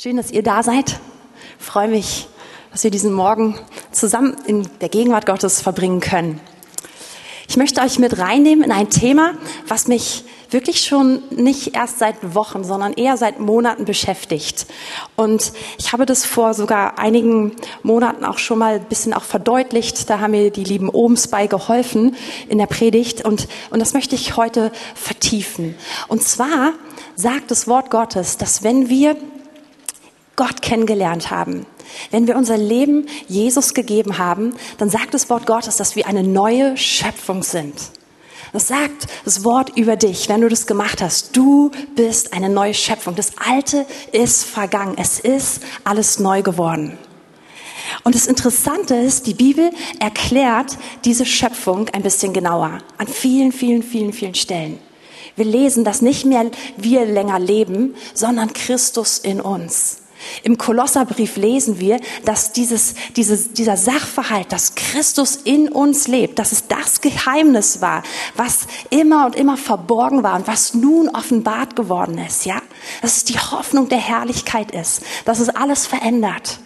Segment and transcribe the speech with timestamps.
[0.00, 1.00] Schön, dass ihr da seid.
[1.58, 2.28] Ich freue mich,
[2.70, 3.58] dass wir diesen Morgen
[3.90, 6.38] zusammen in der Gegenwart Gottes verbringen können.
[7.48, 9.32] Ich möchte euch mit reinnehmen in ein Thema,
[9.66, 14.66] was mich wirklich schon nicht erst seit Wochen, sondern eher seit Monaten beschäftigt.
[15.16, 20.08] Und ich habe das vor sogar einigen Monaten auch schon mal ein bisschen auch verdeutlicht.
[20.08, 22.14] Da haben mir die lieben Ohms bei geholfen
[22.48, 23.24] in der Predigt.
[23.24, 25.74] Und, und das möchte ich heute vertiefen.
[26.06, 26.74] Und zwar
[27.16, 29.16] sagt das Wort Gottes, dass wenn wir
[30.38, 31.66] Gott kennengelernt haben,
[32.12, 36.22] wenn wir unser Leben Jesus gegeben haben, dann sagt das Wort Gottes, dass wir eine
[36.22, 37.74] neue Schöpfung sind.
[38.52, 41.36] Das sagt das Wort über dich, wenn du das gemacht hast.
[41.36, 43.14] Du bist eine neue Schöpfung.
[43.14, 44.94] Das Alte ist vergangen.
[44.96, 46.96] Es ist alles neu geworden.
[48.04, 52.78] Und das Interessante ist, die Bibel erklärt diese Schöpfung ein bisschen genauer.
[52.96, 54.78] An vielen, vielen, vielen, vielen Stellen.
[55.36, 59.98] Wir lesen, dass nicht mehr wir länger leben, sondern Christus in uns.
[60.42, 66.52] Im Kolosserbrief lesen wir, dass dieses, dieses, dieser Sachverhalt, dass Christus in uns lebt, dass
[66.52, 68.02] es das Geheimnis war,
[68.36, 72.60] was immer und immer verborgen war und was nun offenbart geworden ist, ja?
[73.02, 76.60] Dass es die Hoffnung der Herrlichkeit ist, dass es alles verändert.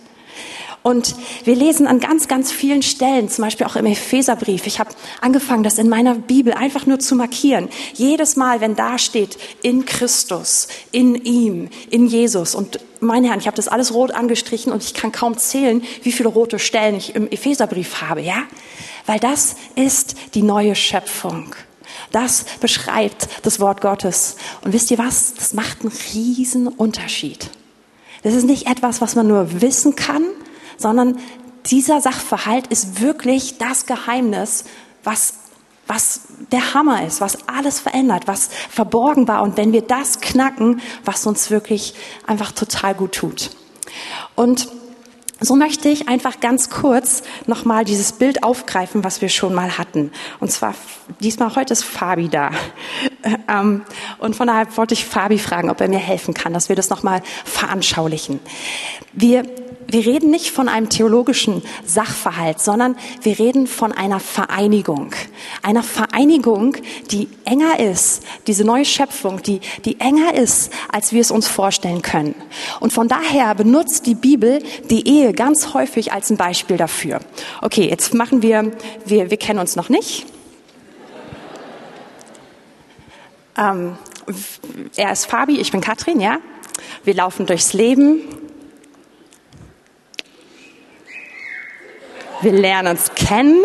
[0.83, 4.67] Und wir lesen an ganz, ganz vielen Stellen, zum Beispiel auch im Epheserbrief.
[4.67, 7.69] Ich habe angefangen, das in meiner Bibel einfach nur zu markieren.
[7.95, 12.57] Jedes Mal, wenn da steht, in Christus, in ihm, in Jesus.
[12.57, 16.13] Und meine Herren, ich habe das alles rot angestrichen und ich kann kaum zählen, wie
[16.13, 18.43] viele rote Stellen ich im Epheserbrief habe, ja?
[19.07, 21.55] Weil das ist die neue Schöpfung.
[22.11, 24.37] Das beschreibt das Wort Gottes.
[24.63, 25.35] Und wisst ihr was?
[25.35, 27.51] Das macht einen riesen Unterschied.
[28.23, 30.25] Das ist nicht etwas, was man nur wissen kann,
[30.83, 31.19] sondern
[31.67, 34.65] dieser Sachverhalt ist wirklich das Geheimnis,
[35.05, 35.35] was,
[35.87, 39.43] was der Hammer ist, was alles verändert, was verborgen war.
[39.43, 41.95] Und wenn wir das knacken, was uns wirklich
[42.27, 43.51] einfach total gut tut.
[44.35, 44.69] Und
[45.45, 50.13] so möchte ich einfach ganz kurz nochmal dieses Bild aufgreifen, was wir schon mal hatten.
[50.39, 50.75] Und zwar
[51.19, 52.51] diesmal heute ist Fabi da.
[53.49, 53.83] Ähm,
[54.19, 56.91] und von daher wollte ich Fabi fragen, ob er mir helfen kann, dass wir das
[56.91, 58.41] nochmal veranschaulichen.
[59.13, 59.45] Wir
[59.93, 65.15] wir reden nicht von einem theologischen Sachverhalt, sondern wir reden von einer Vereinigung.
[65.63, 66.79] Einer Vereinigung,
[67.11, 72.01] die enger ist, diese neue Schöpfung, die, die enger ist, als wir es uns vorstellen
[72.01, 72.35] können.
[72.81, 77.21] Und von daher benutzt die Bibel die Ehe ganz häufig als ein Beispiel dafür.
[77.61, 78.73] Okay, jetzt machen wir,
[79.05, 80.25] wir, wir kennen uns noch nicht.
[83.59, 83.99] Ähm,
[84.97, 86.39] er ist Fabi, ich bin Katrin, ja.
[87.05, 88.23] Wir laufen durchs Leben
[92.43, 93.65] Wir lernen uns kennen.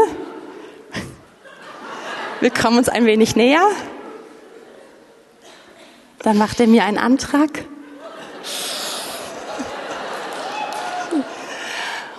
[2.42, 3.68] Wir kommen uns ein wenig näher.
[6.20, 7.66] Dann macht er mir einen Antrag.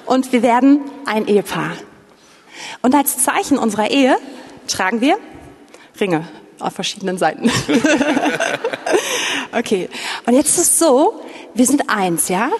[0.04, 1.74] Und wir werden ein Ehepaar.
[2.82, 4.16] Und als Zeichen unserer Ehe
[4.66, 5.16] tragen wir
[6.00, 6.26] Ringe
[6.58, 7.52] auf verschiedenen Seiten.
[9.56, 9.88] okay.
[10.26, 11.22] Und jetzt ist es so,
[11.54, 12.50] wir sind eins, ja?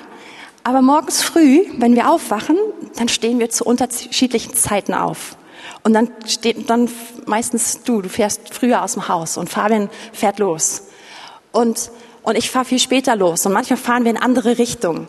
[0.63, 2.57] Aber morgens früh, wenn wir aufwachen,
[2.97, 5.37] dann stehen wir zu unterschiedlichen Zeiten auf.
[5.83, 6.91] Und dann steht dann
[7.27, 10.83] meistens du, du fährst früher aus dem Haus und Fabian fährt los.
[11.53, 11.91] Und,
[12.23, 15.09] und ich fahre viel später los und manchmal fahren wir in andere Richtungen.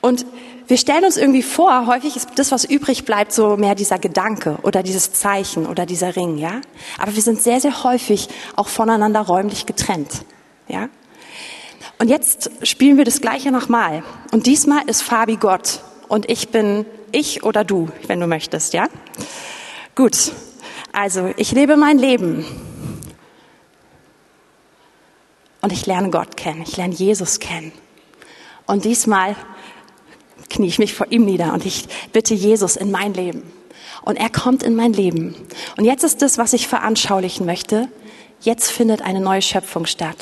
[0.00, 0.26] Und
[0.68, 4.58] wir stellen uns irgendwie vor, häufig ist das, was übrig bleibt, so mehr dieser Gedanke
[4.62, 6.60] oder dieses Zeichen oder dieser Ring, ja.
[6.98, 10.24] Aber wir sind sehr, sehr häufig auch voneinander räumlich getrennt,
[10.68, 10.88] ja.
[11.98, 14.02] Und jetzt spielen wir das Gleiche nochmal.
[14.32, 15.80] Und diesmal ist Fabi Gott
[16.12, 18.86] und ich bin ich oder du, wenn du möchtest, ja?
[19.94, 20.32] Gut.
[20.92, 22.44] Also, ich lebe mein Leben.
[25.62, 26.64] Und ich lerne Gott kennen.
[26.68, 27.72] Ich lerne Jesus kennen.
[28.66, 29.36] Und diesmal
[30.50, 33.50] knie ich mich vor ihm nieder und ich bitte Jesus in mein Leben.
[34.02, 35.34] Und er kommt in mein Leben.
[35.78, 37.88] Und jetzt ist das, was ich veranschaulichen möchte.
[38.42, 40.16] Jetzt findet eine neue Schöpfung statt.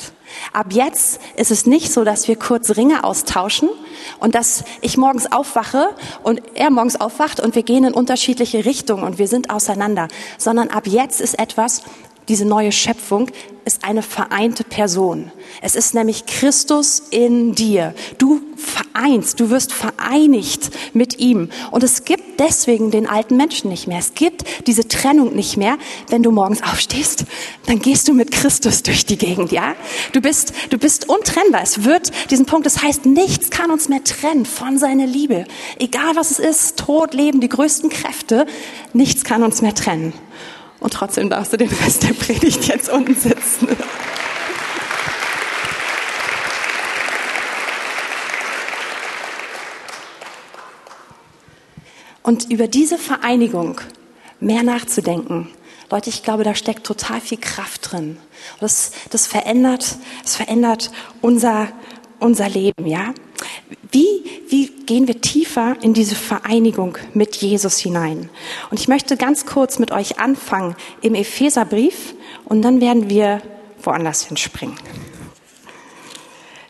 [0.53, 3.67] Ab jetzt ist es nicht so, dass wir kurz Ringe austauschen
[4.19, 5.89] und dass ich morgens aufwache
[6.21, 10.07] und er morgens aufwacht und wir gehen in unterschiedliche Richtungen und wir sind auseinander,
[10.37, 11.81] sondern ab jetzt ist etwas,
[12.31, 13.29] diese neue Schöpfung
[13.65, 15.33] ist eine vereinte Person.
[15.61, 17.93] Es ist nämlich Christus in dir.
[18.19, 21.49] Du vereinst, du wirst vereinigt mit ihm.
[21.71, 23.99] Und es gibt deswegen den alten Menschen nicht mehr.
[23.99, 25.77] Es gibt diese Trennung nicht mehr.
[26.07, 27.25] Wenn du morgens aufstehst,
[27.65, 29.75] dann gehst du mit Christus durch die Gegend, ja?
[30.13, 31.63] Du bist, du bist untrennbar.
[31.63, 35.43] Es wird diesen Punkt, das heißt, nichts kann uns mehr trennen von seiner Liebe.
[35.79, 38.45] Egal was es ist, Tod, Leben, die größten Kräfte,
[38.93, 40.13] nichts kann uns mehr trennen.
[40.81, 43.67] Und trotzdem darfst du den Rest der Predigt jetzt unten sitzen.
[52.23, 53.79] Und über diese Vereinigung
[54.39, 55.49] mehr nachzudenken.
[55.91, 58.17] Leute, ich glaube, da steckt total viel Kraft drin.
[58.59, 60.91] Das, das verändert, das verändert
[61.21, 61.67] unser,
[62.19, 63.13] unser Leben, ja?
[63.91, 68.29] Wie, wie gehen wir tiefer in diese Vereinigung mit Jesus hinein?
[68.69, 72.13] Und ich möchte ganz kurz mit euch anfangen im Epheserbrief
[72.45, 73.41] und dann werden wir
[73.83, 74.75] woanders hinspringen.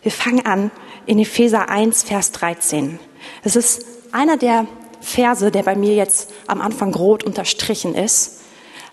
[0.01, 0.71] Wir fangen an
[1.05, 2.99] in Epheser 1, Vers 13.
[3.43, 4.67] Es ist einer der
[4.99, 8.41] Verse, der bei mir jetzt am Anfang rot unterstrichen ist,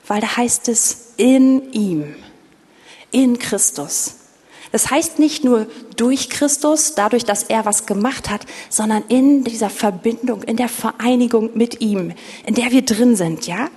[0.07, 2.15] weil da heißt es in ihm,
[3.11, 4.18] in Christus.
[4.73, 5.67] Das heißt nicht nur
[5.97, 11.51] durch Christus, dadurch, dass er was gemacht hat, sondern in dieser Verbindung, in der Vereinigung
[11.55, 12.13] mit ihm,
[12.47, 13.69] in der wir drin sind, ja?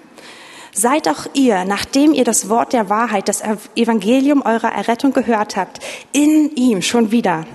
[0.73, 3.43] Seid auch ihr, nachdem ihr das Wort der Wahrheit, das
[3.75, 5.79] Evangelium eurer Errettung gehört habt,
[6.13, 7.45] in ihm schon wieder.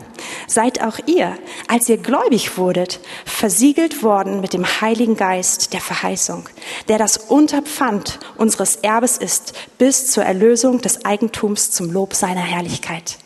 [0.47, 1.37] Seid auch ihr,
[1.67, 6.49] als ihr gläubig wurdet, versiegelt worden mit dem Heiligen Geist der Verheißung,
[6.89, 13.17] der das Unterpfand unseres Erbes ist, bis zur Erlösung des Eigentums zum Lob seiner Herrlichkeit.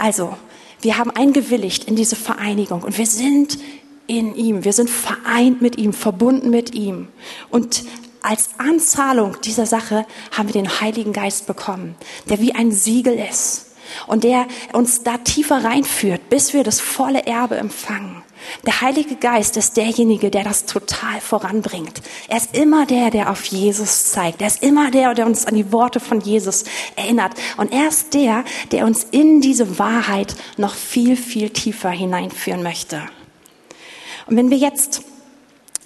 [0.00, 0.34] Also,
[0.80, 3.58] wir haben eingewilligt in diese Vereinigung und wir sind
[4.06, 7.08] in ihm, wir sind vereint mit ihm, verbunden mit ihm.
[7.50, 7.84] Und
[8.22, 11.96] als Anzahlung dieser Sache haben wir den Heiligen Geist bekommen,
[12.30, 13.72] der wie ein Siegel ist
[14.06, 18.22] und der uns da tiefer reinführt, bis wir das volle Erbe empfangen.
[18.66, 22.02] Der Heilige Geist ist derjenige, der das total voranbringt.
[22.28, 24.40] Er ist immer der, der auf Jesus zeigt.
[24.40, 26.64] Er ist immer der, der uns an die Worte von Jesus
[26.96, 27.32] erinnert.
[27.56, 33.02] Und er ist der, der uns in diese Wahrheit noch viel, viel tiefer hineinführen möchte.
[34.26, 35.02] Und wenn wir jetzt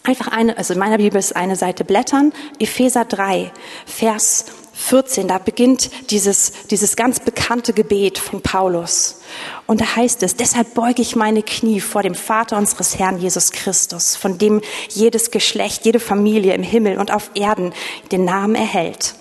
[0.02, 3.50] einfach eine, also in meiner Bibel ist eine Seite blättern, Epheser 3,
[3.86, 9.20] Vers 14, da beginnt dieses, dieses ganz bekannte Gebet von Paulus.
[9.66, 13.52] Und da heißt es, deshalb beuge ich meine Knie vor dem Vater unseres Herrn Jesus
[13.52, 14.60] Christus, von dem
[14.90, 17.72] jedes Geschlecht, jede Familie im Himmel und auf Erden
[18.12, 19.14] den Namen erhält.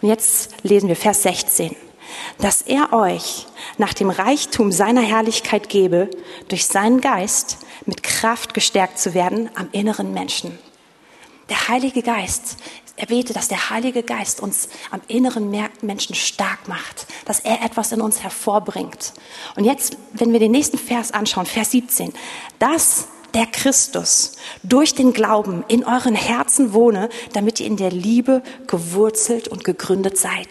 [0.00, 1.74] Und jetzt lesen wir Vers 16
[2.38, 3.46] dass er euch
[3.78, 6.10] nach dem Reichtum seiner Herrlichkeit gebe,
[6.48, 10.58] durch seinen Geist mit Kraft gestärkt zu werden am inneren Menschen.
[11.48, 12.56] Der Heilige Geist
[13.00, 15.50] er bete, dass der Heilige Geist uns am inneren
[15.80, 19.14] Menschen stark macht, dass er etwas in uns hervorbringt.
[19.56, 22.12] Und jetzt, wenn wir den nächsten Vers anschauen, Vers 17,
[22.58, 24.32] dass der Christus
[24.62, 30.18] durch den Glauben in euren Herzen wohne, damit ihr in der Liebe gewurzelt und gegründet
[30.18, 30.48] seid.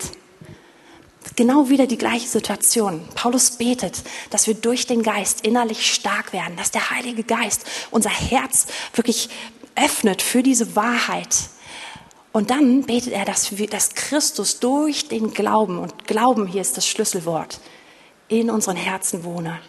[1.36, 3.08] Genau wieder die gleiche Situation.
[3.14, 8.10] Paulus betet, dass wir durch den Geist innerlich stark werden, dass der Heilige Geist unser
[8.10, 9.30] Herz wirklich
[9.76, 11.36] öffnet für diese Wahrheit,
[12.32, 16.78] und dann betet er, dass, wir, dass Christus durch den Glauben, und Glauben hier ist
[16.78, 17.60] das Schlüsselwort,
[18.28, 19.60] in unseren Herzen wohne.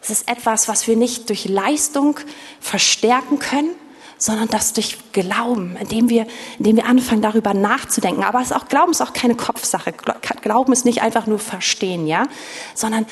[0.00, 2.18] Es ist etwas, was wir nicht durch Leistung
[2.60, 3.70] verstärken können,
[4.16, 6.26] sondern das durch Glauben, indem wir,
[6.58, 8.22] indem wir anfangen, darüber nachzudenken.
[8.22, 9.92] Aber es ist auch, Glauben ist auch keine Kopfsache.
[10.40, 12.26] Glauben ist nicht einfach nur verstehen, ja,
[12.74, 13.06] sondern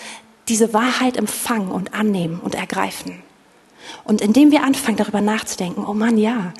[0.48, 3.22] diese Wahrheit empfangen und annehmen und ergreifen.
[4.04, 6.52] Und indem wir anfangen, darüber nachzudenken, oh Mann, ja,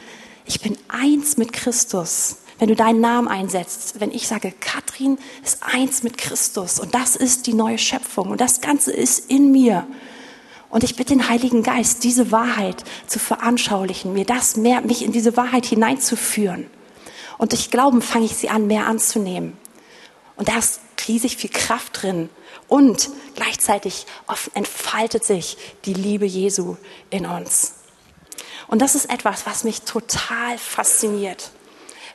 [0.45, 2.37] ich bin eins mit Christus.
[2.59, 7.17] Wenn du deinen Namen einsetzt, wenn ich sage, Katrin ist eins mit Christus und das
[7.17, 9.87] ist die neue Schöpfung und das Ganze ist in mir.
[10.71, 15.13] Und ich bitte den Heiligen Geist, diese Wahrheit zu veranschaulichen, mir das mehr, mich in
[15.13, 16.71] diese Wahrheit hineinzuführen.
[17.37, 19.57] Und durch Glauben fange ich sie an, mehr anzunehmen.
[20.37, 22.31] Und da ist riesig viel Kraft drin.
[22.69, 24.07] Und gleichzeitig
[24.55, 26.77] entfaltet sich die Liebe Jesu
[27.11, 27.75] in uns.
[28.73, 31.51] Und das ist etwas, was mich total fasziniert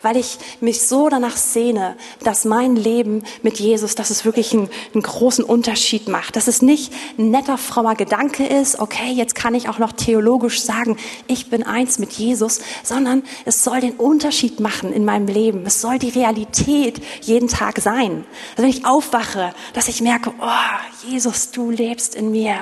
[0.04, 4.70] weil ich mich so danach sehne, dass mein Leben mit Jesus, dass es wirklich einen,
[4.94, 9.56] einen, großen Unterschied macht, dass es nicht ein netter, frommer Gedanke ist, okay, jetzt kann
[9.56, 14.60] ich auch noch theologisch sagen, ich bin eins mit Jesus, sondern es soll den Unterschied
[14.60, 15.66] machen in meinem Leben.
[15.66, 18.24] Es soll die Realität jeden Tag sein.
[18.52, 22.60] Also wenn ich aufwache, dass ich merke, oh, Jesus, du lebst in mir.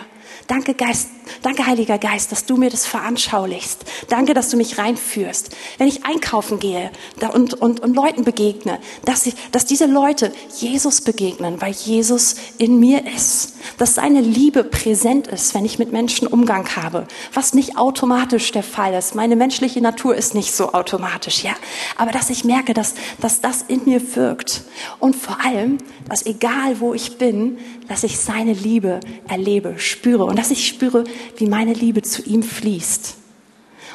[0.48, 1.10] Danke, Geist,
[1.42, 3.86] danke, Heiliger Geist, dass du mir das veranschaulichst.
[4.10, 5.56] Danke, dass du mich reinführst.
[5.78, 6.92] Wenn ich einkaufen gehe
[7.34, 12.80] und, und, und Leuten begegne, dass, ich, dass diese Leute Jesus begegnen, weil Jesus in
[12.80, 13.54] mir ist.
[13.78, 17.08] Dass seine Liebe präsent ist, wenn ich mit Menschen Umgang habe.
[17.34, 19.16] Was nicht automatisch der Fall ist.
[19.16, 21.54] Meine menschliche Natur ist nicht so automatisch, ja.
[21.98, 24.64] Aber dass ich merke, dass, dass das in mir wirkt.
[25.00, 25.78] Und vor allem,
[26.08, 31.04] dass egal wo ich bin, dass ich seine Liebe erlebe, spüre und dass ich spüre,
[31.38, 33.16] wie meine Liebe zu ihm fließt.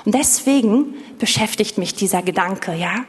[0.05, 3.05] Und deswegen beschäftigt mich dieser Gedanke, ja.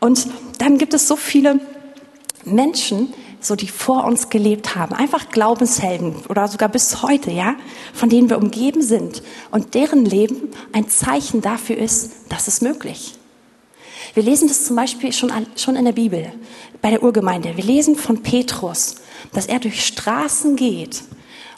[0.00, 0.26] Und
[0.58, 1.60] dann gibt es so viele
[2.44, 7.54] Menschen, so die vor uns gelebt haben, einfach Glaubenshelden oder sogar bis heute, ja,
[7.92, 13.14] von denen wir umgeben sind und deren Leben ein Zeichen dafür ist, dass es möglich.
[14.16, 16.32] Wir lesen das zum Beispiel schon, schon in der Bibel,
[16.80, 17.54] bei der Urgemeinde.
[17.54, 18.94] Wir lesen von Petrus,
[19.34, 21.02] dass er durch Straßen geht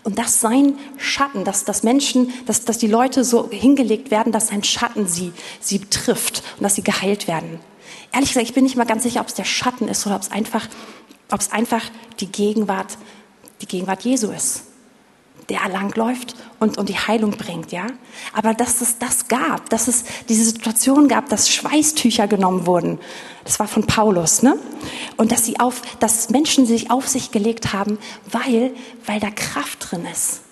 [0.02, 4.48] und dass sein Schatten, dass, dass Menschen, dass, dass die Leute so hingelegt werden, dass
[4.48, 7.60] sein Schatten sie, sie trifft und dass sie geheilt werden.
[8.12, 10.22] Ehrlich gesagt, ich bin nicht mal ganz sicher, ob es der Schatten ist oder ob
[10.22, 10.66] es einfach,
[11.30, 11.84] ob es einfach
[12.18, 12.98] die Gegenwart,
[13.62, 14.64] die Gegenwart Jesu ist,
[15.48, 17.86] der langläuft und, und die Heilung bringt, ja.
[18.34, 22.98] Aber dass es das gab, dass es diese Situation gab, dass Schweißtücher genommen wurden,
[23.44, 24.58] das war von Paulus, ne?
[25.16, 27.98] Und dass sie auf, dass Menschen sich auf sich gelegt haben,
[28.30, 28.74] weil,
[29.06, 30.42] weil da Kraft drin ist.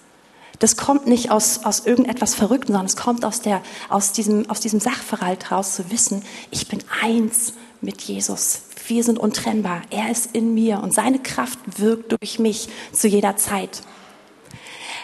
[0.58, 3.60] Das kommt nicht aus, aus irgendetwas Verrückten, sondern es kommt aus, der,
[3.90, 8.62] aus, diesem, aus diesem Sachverhalt heraus zu wissen, ich bin eins mit Jesus.
[8.88, 9.82] Wir sind untrennbar.
[9.90, 13.82] Er ist in mir und seine Kraft wirkt durch mich zu jeder Zeit.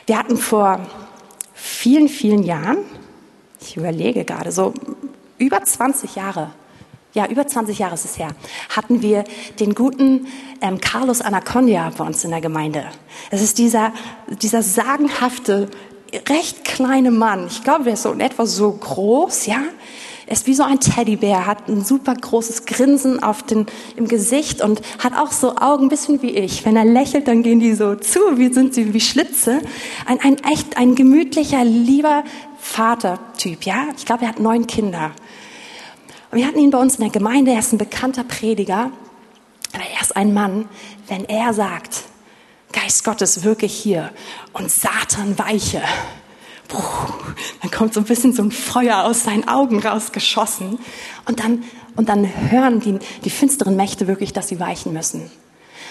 [0.06, 0.80] Wir hatten vor
[1.54, 2.78] vielen, vielen Jahren,
[3.61, 4.75] ich überlege gerade, so
[5.38, 6.52] über 20 Jahre,
[7.14, 8.30] ja, über 20 Jahre ist es her,
[8.71, 9.25] hatten wir
[9.61, 10.26] den guten
[10.61, 12.85] ähm, Carlos Anacondia bei uns in der Gemeinde.
[13.30, 13.92] Es ist dieser,
[14.28, 15.68] dieser sagenhafte,
[16.28, 17.47] recht kleine Mann.
[17.47, 19.62] Ich glaube, er ist so in etwa so groß, ja.
[20.33, 24.62] Er ist wie so ein Teddybär, hat ein super großes Grinsen auf den, im Gesicht
[24.62, 26.65] und hat auch so Augen, ein bisschen wie ich.
[26.65, 29.61] Wenn er lächelt, dann gehen die so zu, wie sind sie wie Schlitze.
[30.07, 32.25] Ein, ein echt, ein gemütlicher, lieber
[32.59, 33.89] Vatertyp, ja.
[33.95, 35.11] Ich glaube, er hat neun Kinder.
[36.31, 38.91] Und wir hatten ihn bei uns in der Gemeinde, er ist ein bekannter Prediger,
[39.75, 40.67] aber er ist ein Mann,
[41.09, 42.05] wenn er sagt,
[42.73, 44.09] Geist Gottes wirke hier
[44.55, 45.83] und Satan weiche,
[47.61, 50.79] dann kommt so ein bisschen so ein Feuer aus seinen Augen rausgeschossen
[51.26, 51.64] und dann,
[51.97, 55.31] und dann hören die, die finsteren Mächte wirklich, dass sie weichen müssen.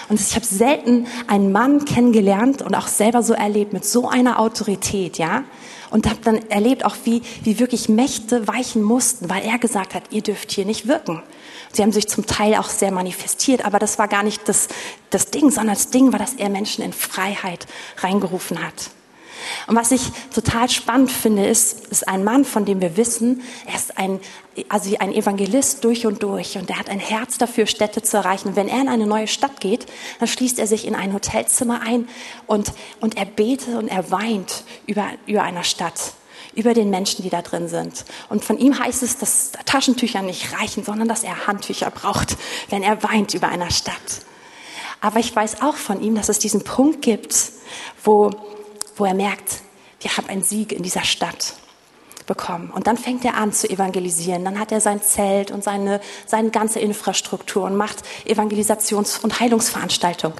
[0.09, 4.39] Und ich habe selten einen Mann kennengelernt und auch selber so erlebt mit so einer
[4.39, 5.45] Autorität, ja,
[5.89, 10.03] und habe dann erlebt auch, wie, wie wirklich Mächte weichen mussten, weil er gesagt hat,
[10.11, 11.21] ihr dürft hier nicht wirken.
[11.73, 14.67] Sie haben sich zum Teil auch sehr manifestiert, aber das war gar nicht das,
[15.09, 18.91] das Ding, sondern das Ding war, dass er Menschen in Freiheit reingerufen hat.
[19.67, 20.01] Und was ich
[20.33, 24.19] total spannend finde, ist, ist ein Mann, von dem wir wissen, er ist ein,
[24.69, 28.49] also ein Evangelist durch und durch und er hat ein Herz dafür, Städte zu erreichen.
[28.49, 29.85] Und wenn er in eine neue Stadt geht,
[30.19, 32.07] dann schließt er sich in ein Hotelzimmer ein
[32.47, 36.13] und, und er betet und er weint über, über einer Stadt
[36.53, 38.03] über den Menschen, die da drin sind.
[38.29, 42.35] Und von ihm heißt es, dass Taschentücher nicht reichen, sondern dass er Handtücher braucht,
[42.69, 43.95] wenn er weint über einer Stadt.
[44.99, 47.35] Aber ich weiß auch von ihm, dass es diesen Punkt gibt,
[48.03, 48.31] wo
[48.95, 49.61] wo er merkt,
[50.01, 51.55] wir haben einen Sieg in dieser Stadt
[52.25, 52.71] bekommen.
[52.73, 54.45] Und dann fängt er an zu evangelisieren.
[54.45, 60.33] Dann hat er sein Zelt und seine, seine ganze Infrastruktur und macht Evangelisations- und Heilungsveranstaltung.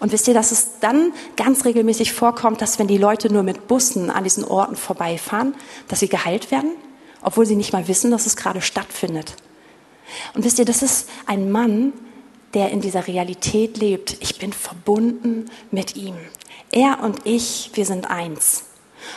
[0.00, 3.68] Und wisst ihr, dass es dann ganz regelmäßig vorkommt, dass wenn die Leute nur mit
[3.68, 5.54] Bussen an diesen Orten vorbeifahren,
[5.88, 6.70] dass sie geheilt werden,
[7.20, 9.34] obwohl sie nicht mal wissen, dass es gerade stattfindet.
[10.34, 11.92] Und wisst ihr, das ist ein Mann,
[12.54, 14.16] der in dieser Realität lebt.
[14.20, 16.14] Ich bin verbunden mit ihm.
[16.74, 18.64] Er und ich, wir sind eins.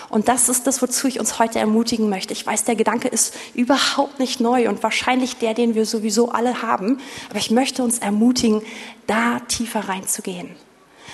[0.09, 2.33] Und das ist das, wozu ich uns heute ermutigen möchte.
[2.33, 6.61] Ich weiß, der Gedanke ist überhaupt nicht neu und wahrscheinlich der, den wir sowieso alle
[6.61, 6.99] haben.
[7.29, 8.61] Aber ich möchte uns ermutigen,
[9.07, 10.55] da tiefer reinzugehen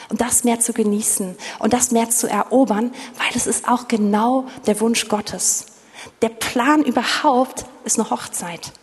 [0.10, 4.46] und das mehr zu genießen und das mehr zu erobern, weil es ist auch genau
[4.66, 5.68] der Wunsch Gottes.
[6.22, 8.74] Der Plan überhaupt ist eine Hochzeit.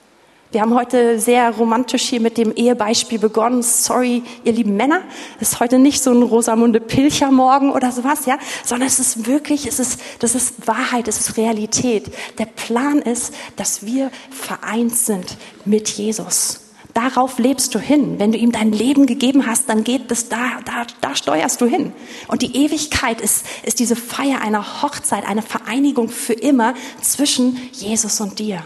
[0.52, 3.62] Wir haben heute sehr romantisch hier mit dem Ehebeispiel begonnen.
[3.62, 5.02] Sorry, ihr lieben Männer,
[5.38, 9.28] es ist heute nicht so ein Rosamunde Pilcher Morgen oder sowas, ja, sondern es ist
[9.28, 12.12] wirklich, es ist, das ist Wahrheit, es ist Realität.
[12.38, 16.62] Der Plan ist, dass wir vereint sind mit Jesus.
[16.94, 18.18] Darauf lebst du hin.
[18.18, 21.66] Wenn du ihm dein Leben gegeben hast, dann geht es da, da, da steuerst du
[21.66, 21.92] hin.
[22.26, 28.20] Und die Ewigkeit ist, ist diese Feier einer Hochzeit, eine Vereinigung für immer zwischen Jesus
[28.20, 28.64] und dir.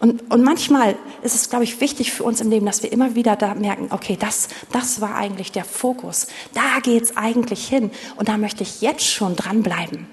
[0.00, 3.14] Und, und manchmal ist es, glaube ich, wichtig für uns im Leben, dass wir immer
[3.14, 6.26] wieder da merken, okay, das, das war eigentlich der Fokus.
[6.54, 7.90] Da geht's eigentlich hin.
[8.16, 10.06] Und da möchte ich jetzt schon dranbleiben.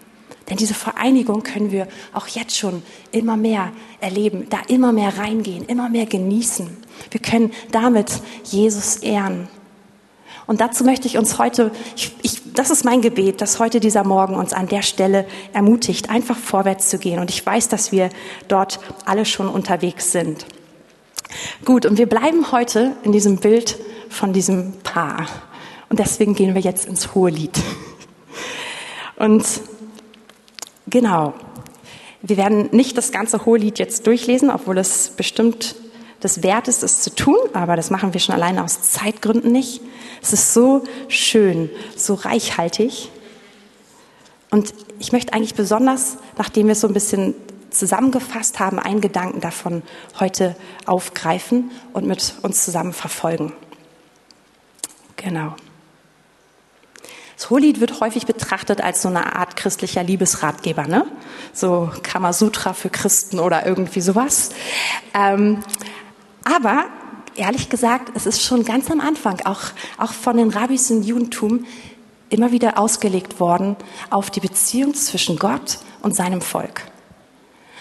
[0.50, 5.66] Denn diese Vereinigung können wir auch jetzt schon immer mehr erleben, da immer mehr reingehen,
[5.66, 6.70] immer mehr genießen.
[7.12, 8.12] Wir können damit
[8.44, 9.48] Jesus ehren.
[10.48, 14.04] Und dazu möchte ich uns heute, ich, ich, das ist mein Gebet, dass heute dieser
[14.04, 17.20] Morgen uns an der Stelle ermutigt, einfach vorwärts zu gehen.
[17.20, 18.10] Und ich weiß, dass wir
[18.48, 20.46] dort alle schon unterwegs sind.
[21.66, 23.78] Gut, und wir bleiben heute in diesem Bild
[24.10, 25.28] von diesem Paar.
[25.90, 27.58] Und deswegen gehen wir jetzt ins hohe Lied.
[29.18, 29.46] Und
[30.88, 31.34] genau,
[32.22, 35.76] wir werden nicht das ganze hohe Lied jetzt durchlesen, obwohl es bestimmt
[36.24, 39.82] des Wert ist, es zu tun, aber das machen wir schon alleine aus Zeitgründen nicht.
[40.22, 43.12] Es ist so schön, so reichhaltig.
[44.50, 47.36] Und ich möchte eigentlich besonders, nachdem wir es so ein bisschen
[47.70, 49.84] zusammengefasst haben, einen Gedanken davon
[50.20, 50.56] heute
[50.86, 53.54] aufgreifen und mit uns zusammen verfolgen.
[55.18, 55.56] Genau.
[57.36, 61.06] Das Hohelied wird häufig betrachtet als so eine Art christlicher Liebesratgeber, ne?
[61.54, 64.50] So Kamasutra für Christen oder irgendwie sowas.
[65.14, 65.64] Ähm,
[66.44, 66.86] aber
[67.36, 69.62] ehrlich gesagt, es ist schon ganz am Anfang, auch,
[69.98, 71.66] auch von den Rabbis im Judentum,
[72.30, 73.76] immer wieder ausgelegt worden
[74.10, 76.84] auf die Beziehung zwischen Gott und seinem Volk.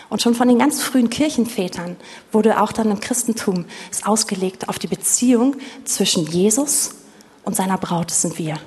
[0.09, 1.97] Und schon von den ganz frühen Kirchenvätern
[2.31, 6.95] wurde auch dann im Christentum es ausgelegt auf die Beziehung zwischen Jesus
[7.43, 8.59] und seiner Braut, das sind wir.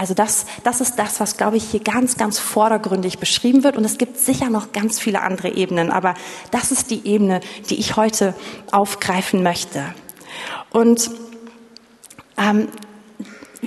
[0.00, 3.76] Also das, das ist das, was, glaube ich, hier ganz, ganz vordergründig beschrieben wird.
[3.76, 6.14] Und es gibt sicher noch ganz viele andere Ebenen, aber
[6.50, 8.32] das ist die Ebene, die ich heute
[8.72, 9.84] aufgreifen möchte.
[10.70, 11.10] Und
[12.38, 12.68] ähm,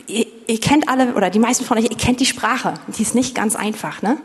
[0.07, 2.73] ihr, ihr kennt alle, oder die meisten von euch, ihr kennt die Sprache.
[2.87, 4.17] Die ist nicht ganz einfach, ne?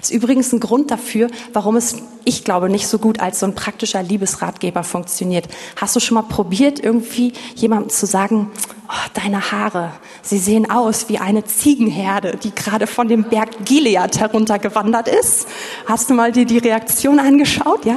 [0.00, 3.54] Ist übrigens ein Grund dafür, warum es, ich glaube, nicht so gut als so ein
[3.54, 5.48] praktischer Liebesratgeber funktioniert.
[5.76, 8.50] Hast du schon mal probiert, irgendwie jemandem zu sagen,
[8.88, 14.18] oh, deine Haare, sie sehen aus wie eine Ziegenherde, die gerade von dem Berg Gilead
[14.18, 15.46] heruntergewandert ist?
[15.86, 17.96] Hast du mal dir die Reaktion angeschaut, ja?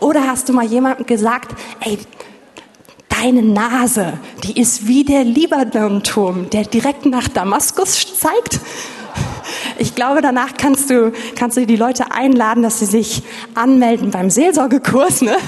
[0.00, 1.98] Oder hast du mal jemandem gesagt, ey,
[3.08, 8.60] deine Nase, die ist wie der Libanon-Turm, der direkt nach Damaskus zeigt?
[9.78, 13.22] Ich glaube, danach kannst du, kannst du die Leute einladen, dass sie sich
[13.54, 15.22] anmelden beim Seelsorgekurs.
[15.22, 15.36] Ne?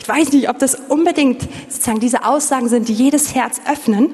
[0.00, 4.10] Ich weiß nicht, ob das unbedingt sozusagen diese Aussagen sind, die jedes Herz öffnen,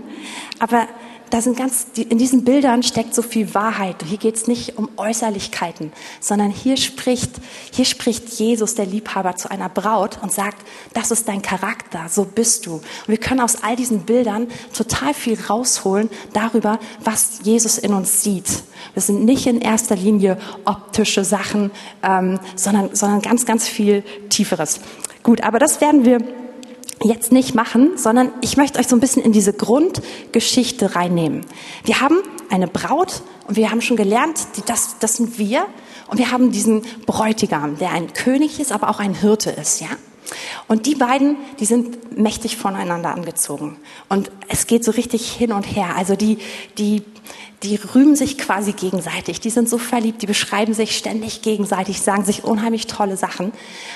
[0.59, 0.87] aber
[1.31, 3.97] da sind ganz, in diesen Bildern steckt so viel Wahrheit.
[4.05, 7.33] Hier geht es nicht um Äußerlichkeiten, sondern hier spricht,
[7.73, 12.25] hier spricht Jesus, der Liebhaber, zu einer Braut und sagt, das ist dein Charakter, so
[12.25, 12.75] bist du.
[12.75, 18.23] Und wir können aus all diesen Bildern total viel rausholen darüber, was Jesus in uns
[18.23, 18.63] sieht.
[18.95, 21.71] Das sind nicht in erster Linie optische Sachen,
[22.03, 24.81] ähm, sondern, sondern ganz, ganz viel Tieferes.
[25.23, 26.38] Gut, aber das werden wir
[27.03, 31.45] jetzt nicht machen, sondern ich möchte euch so ein bisschen in diese Grundgeschichte reinnehmen.
[31.85, 32.19] Wir haben
[32.51, 35.67] eine Braut und wir haben schon gelernt, das, das sind wir.
[36.09, 39.89] Und wir haben diesen Bräutigam, der ein König ist, aber auch ein Hirte ist, ja.
[40.67, 43.77] Und die beiden, die sind mächtig voneinander angezogen.
[44.09, 45.97] Und es geht so richtig hin und her.
[45.97, 46.39] Also die,
[46.77, 47.03] die,
[47.63, 49.41] die rühmen sich quasi gegenseitig.
[49.41, 53.53] Die sind so verliebt, die beschreiben sich ständig gegenseitig, sagen sich unheimlich tolle Sachen.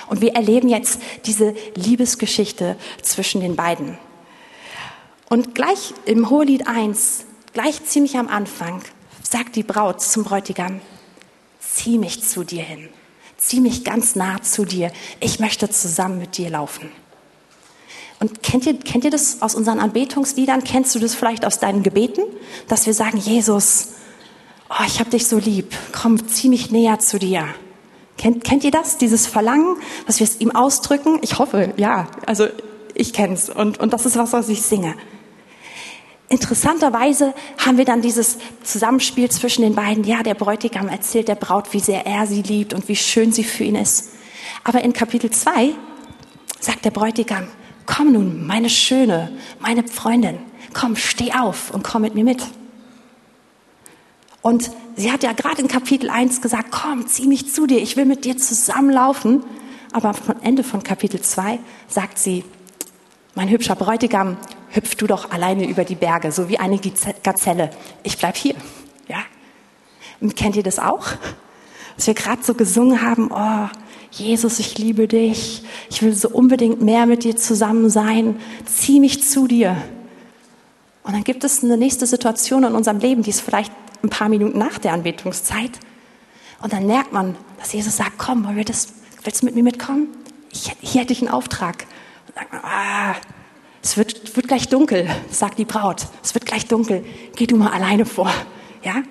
[0.08, 3.98] Und wir erleben jetzt diese Liebesgeschichte zwischen den beiden.
[5.28, 8.82] Und gleich im Hohelied 1, gleich ziemlich am Anfang,
[9.22, 10.80] sagt die Braut zum Bräutigam,
[11.58, 12.88] zieh mich zu dir hin,
[13.42, 16.90] zieh mich ganz nah zu dir, ich möchte zusammen mit dir laufen.
[18.20, 20.62] Und kennt ihr, kennt ihr das aus unseren Anbetungsliedern?
[20.62, 22.22] Kennst du das vielleicht aus deinen Gebeten?
[22.68, 23.88] Dass wir sagen, Jesus,
[24.70, 27.48] oh, ich habe dich so lieb, komm, zieh mich näher zu dir.
[28.16, 29.76] Kennt, kennt ihr das, dieses Verlangen,
[30.06, 31.18] dass wir es ihm ausdrücken?
[31.22, 32.06] Ich hoffe, ja.
[32.24, 32.46] Also
[32.94, 34.94] ich kenne es und, und das ist was, was ich singe.
[36.32, 40.02] Interessanterweise haben wir dann dieses Zusammenspiel zwischen den beiden.
[40.04, 43.44] Ja, der Bräutigam erzählt der Braut, wie sehr er sie liebt und wie schön sie
[43.44, 44.12] für ihn ist.
[44.64, 45.74] Aber in Kapitel 2
[46.58, 47.48] sagt der Bräutigam,
[47.84, 50.38] komm nun, meine Schöne, meine Freundin,
[50.72, 52.42] komm, steh auf und komm mit mir mit.
[54.40, 57.98] Und sie hat ja gerade in Kapitel 1 gesagt, komm, zieh mich zu dir, ich
[57.98, 59.44] will mit dir zusammenlaufen.
[59.92, 62.42] Aber am Ende von Kapitel 2 sagt sie,
[63.34, 64.38] mein hübscher Bräutigam,
[64.72, 66.80] hüpf du doch alleine über die Berge, so wie eine
[67.22, 67.70] Gazelle.
[68.02, 68.54] Ich bleib hier.
[69.08, 69.22] Ja?
[70.20, 71.08] Und kennt ihr das auch?
[71.96, 73.68] Dass wir gerade so gesungen haben, oh,
[74.10, 79.24] Jesus, ich liebe dich, ich will so unbedingt mehr mit dir zusammen sein, zieh mich
[79.24, 79.76] zu dir.
[81.02, 84.28] Und dann gibt es eine nächste Situation in unserem Leben, die ist vielleicht ein paar
[84.28, 85.72] Minuten nach der Anbetungszeit.
[86.62, 88.92] Und dann merkt man, dass Jesus sagt, komm, willst
[89.24, 90.08] du mit mir mitkommen?
[90.50, 91.86] Ich, hier hätte ich einen Auftrag.
[92.28, 93.14] Und sagt man, ah,
[93.82, 96.06] es wird, wird gleich dunkel, sagt die Braut.
[96.22, 97.04] Es wird gleich dunkel.
[97.34, 98.32] Geh du mal alleine vor.
[98.82, 99.02] Ja?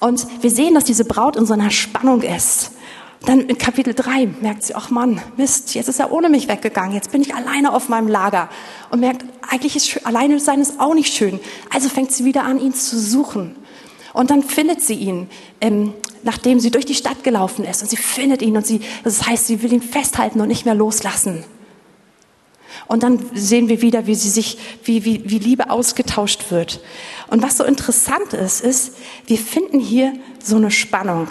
[0.00, 2.72] Und wir sehen, dass diese Braut in so einer Spannung ist.
[3.26, 6.94] Dann in Kapitel 3 merkt sie, ach Mann, Mist, jetzt ist er ohne mich weggegangen,
[6.94, 8.48] jetzt bin ich alleine auf meinem Lager.
[8.90, 11.40] Und merkt, eigentlich ist alleine sein ist auch nicht schön.
[11.70, 13.56] Also fängt sie wieder an, ihn zu suchen.
[14.14, 15.28] Und dann findet sie ihn,
[15.60, 17.82] ähm, nachdem sie durch die Stadt gelaufen ist.
[17.82, 20.74] Und sie findet ihn und sie, das heißt, sie will ihn festhalten und nicht mehr
[20.74, 21.44] loslassen.
[22.88, 26.80] Und dann sehen wir wieder, wie sie sich, wie, wie, wie Liebe ausgetauscht wird.
[27.28, 28.94] Und was so interessant ist, ist,
[29.26, 31.28] wir finden hier so eine Spannung.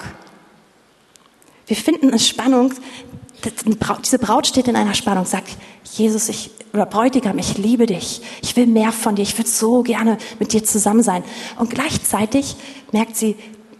[1.65, 2.73] Wir finden eine Spannung,
[4.03, 8.21] diese Braut steht in einer Spannung, sagt, Jesus, ich, oder Bräutigam, ich liebe dich.
[8.41, 9.21] Ich will mehr von dir.
[9.21, 11.23] Ich würde so gerne mit dir zusammen sein.
[11.57, 12.55] Und gleichzeitig
[12.91, 13.35] merkt sie,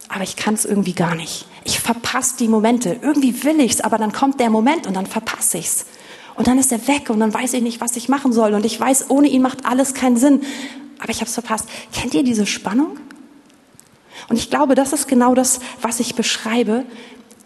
[0.08, 1.46] aber ich kann es irgendwie gar nicht.
[1.64, 2.98] Ich verpasse die Momente.
[3.02, 5.86] Irgendwie will ich's, aber dann kommt der Moment und dann verpasse ich's.
[6.38, 8.54] Und dann ist er weg und dann weiß ich nicht, was ich machen soll.
[8.54, 10.42] Und ich weiß, ohne ihn macht alles keinen Sinn.
[11.00, 11.68] Aber ich habe es verpasst.
[11.92, 12.96] Kennt ihr diese Spannung?
[14.28, 16.84] Und ich glaube, das ist genau das, was ich beschreibe.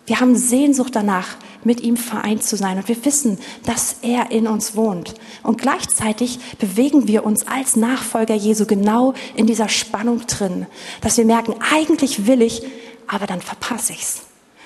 [0.05, 2.77] Wir haben Sehnsucht danach, mit ihm vereint zu sein.
[2.77, 5.15] Und wir wissen, dass er in uns wohnt.
[5.43, 10.67] Und gleichzeitig bewegen wir uns als Nachfolger Jesu genau in dieser Spannung drin,
[11.01, 12.63] dass wir merken, eigentlich will ich,
[13.07, 14.23] aber dann verpasse ich's.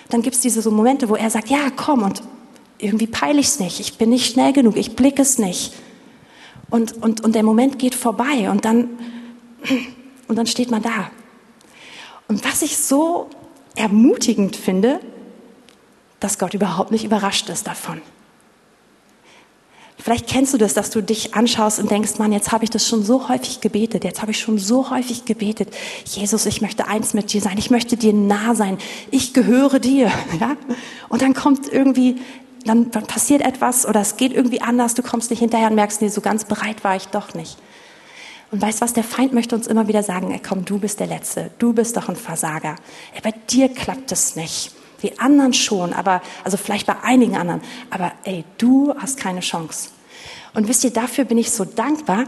[0.09, 2.23] Dann gibt's diese so Momente, wo er sagt, ja, komm, und
[2.79, 5.73] irgendwie peile ich's nicht, ich bin nicht schnell genug, ich blicke es nicht.
[6.71, 8.91] Und, und, und der Moment geht vorbei und dann,
[10.29, 11.11] und dann steht man da.
[12.29, 13.31] Und was ich so
[13.77, 15.01] ermutigend finde,
[16.19, 18.01] dass Gott überhaupt nicht überrascht ist davon.
[19.99, 22.87] Vielleicht kennst du das, dass du dich anschaust und denkst, Mann, jetzt habe ich das
[22.87, 25.69] schon so häufig gebetet, jetzt habe ich schon so häufig gebetet.
[26.05, 28.79] Jesus, ich möchte eins mit dir sein, ich möchte dir nah sein,
[29.11, 30.11] ich gehöre dir.
[30.41, 30.57] Ja?
[31.09, 32.17] Und dann kommt irgendwie,
[32.67, 36.09] dann passiert etwas oder es geht irgendwie anders, du kommst nicht hinterher und merkst, nee,
[36.09, 37.59] so ganz bereit war ich doch nicht.
[38.51, 41.09] Und weißt was, der Feind möchte uns immer wieder sagen, ey, komm, du bist der
[41.09, 42.77] Letzte, du bist doch ein Versager.
[43.15, 44.73] Ey, bei dir klappt es nicht.
[45.03, 49.91] Die anderen schon, aber, also vielleicht bei einigen anderen, aber ey, du hast keine Chance.
[50.55, 52.25] Und wisst ihr, dafür bin ich so dankbar,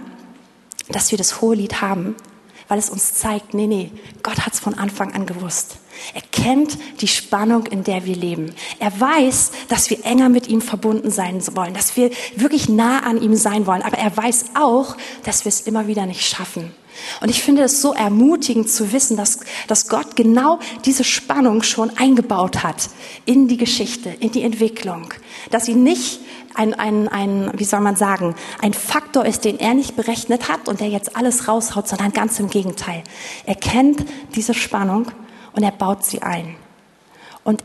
[0.89, 2.15] dass wir das hohe Lied haben,
[2.67, 3.91] weil es uns zeigt, nee, nee,
[4.23, 5.79] Gott hat es von Anfang an gewusst.
[6.15, 8.55] Er kennt die Spannung, in der wir leben.
[8.79, 13.21] Er weiß, dass wir enger mit ihm verbunden sein wollen, dass wir wirklich nah an
[13.21, 13.83] ihm sein wollen.
[13.83, 16.73] Aber er weiß auch, dass wir es immer wieder nicht schaffen.
[17.21, 21.97] Und ich finde es so ermutigend zu wissen, dass, dass Gott genau diese Spannung schon
[21.97, 22.91] eingebaut hat
[23.25, 25.13] in die Geschichte, in die Entwicklung.
[25.51, 26.21] Dass sie nicht
[26.55, 30.69] ein, ein, ein, wie soll man sagen, ein Faktor ist, den er nicht berechnet hat
[30.69, 33.05] und der jetzt alles raushaut, sondern ganz im Gegenteil.
[33.47, 35.13] Er kennt diese Spannung
[35.59, 36.55] und er baut sie ein.
[37.43, 37.65] Und,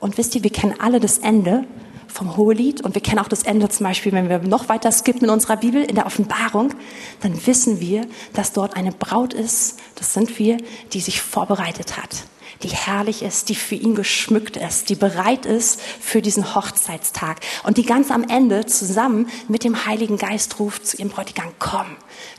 [0.00, 1.68] und wisst ihr, wir kennen alle das Ende
[2.08, 5.22] vom Hohelied und wir kennen auch das Ende zum Beispiel, wenn wir noch weiter skippen
[5.22, 6.74] in unserer Bibel, in der Offenbarung,
[7.20, 10.56] dann wissen wir, dass dort eine Braut ist, das sind wir,
[10.92, 12.24] die sich vorbereitet hat,
[12.64, 17.76] die herrlich ist, die für ihn geschmückt ist, die bereit ist für diesen Hochzeitstag und
[17.76, 21.86] die ganz am Ende zusammen mit dem Heiligen Geist ruft zu ihrem Bräutigam, komm,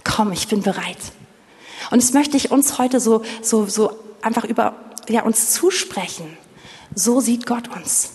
[0.03, 0.97] komm, ich bin bereit.
[1.89, 4.75] Und das möchte ich uns heute so, so, so einfach über,
[5.09, 6.37] ja, uns zusprechen.
[6.95, 8.11] So sieht Gott uns.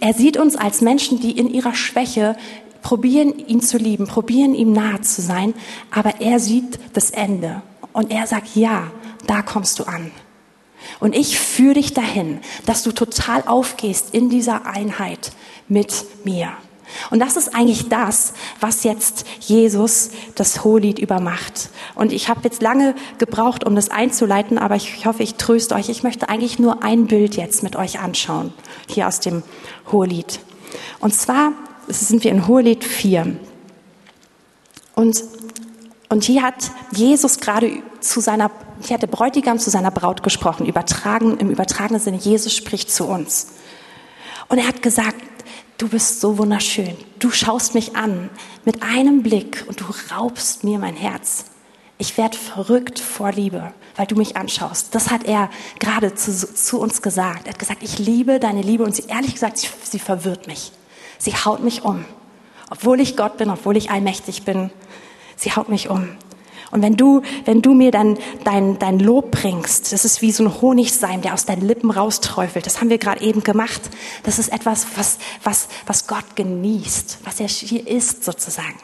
[0.00, 2.36] Er sieht uns als Menschen, die in ihrer Schwäche
[2.82, 5.54] probieren, ihn zu lieben, probieren, ihm nahe zu sein,
[5.90, 7.62] aber er sieht das Ende.
[7.92, 8.90] Und er sagt, ja,
[9.26, 10.10] da kommst du an.
[11.00, 15.32] Und ich führe dich dahin, dass du total aufgehst in dieser Einheit
[15.68, 16.52] mit mir.
[17.10, 21.70] Und das ist eigentlich das, was jetzt Jesus das Hohelied übermacht.
[21.94, 25.88] Und ich habe jetzt lange gebraucht, um das einzuleiten, aber ich hoffe, ich tröste euch.
[25.88, 28.52] Ich möchte eigentlich nur ein Bild jetzt mit euch anschauen,
[28.88, 29.42] hier aus dem
[29.90, 30.40] Hohelied.
[31.00, 31.52] Und zwar
[31.88, 33.36] sind wir in Hohelied 4.
[34.94, 35.24] Und,
[36.08, 38.50] und hier hat Jesus gerade zu seiner,
[38.82, 43.06] hier hat der Bräutigam zu seiner Braut gesprochen, übertragen, im übertragenen Sinne, Jesus spricht zu
[43.06, 43.48] uns.
[44.48, 45.16] Und er hat gesagt,
[45.78, 46.96] du bist so wunderschön.
[47.18, 48.30] Du schaust mich an
[48.64, 49.84] mit einem Blick und du
[50.14, 51.46] raubst mir mein Herz.
[51.98, 54.94] Ich werde verrückt vor Liebe, weil du mich anschaust.
[54.94, 57.46] Das hat er gerade zu, zu, uns gesagt.
[57.46, 60.72] Er hat gesagt, ich liebe deine Liebe und sie, ehrlich gesagt, sie, sie verwirrt mich.
[61.18, 62.04] Sie haut mich um.
[62.70, 64.70] Obwohl ich Gott bin, obwohl ich allmächtig bin,
[65.36, 66.08] sie haut mich um.
[66.74, 70.42] Und wenn du, wenn du mir dann dein, dein Lob bringst, das ist wie so
[70.42, 72.66] ein Honigseim, der aus deinen Lippen rausträufelt.
[72.66, 73.80] Das haben wir gerade eben gemacht.
[74.24, 78.74] Das ist etwas, was, was, was Gott genießt, was er hier ist sozusagen.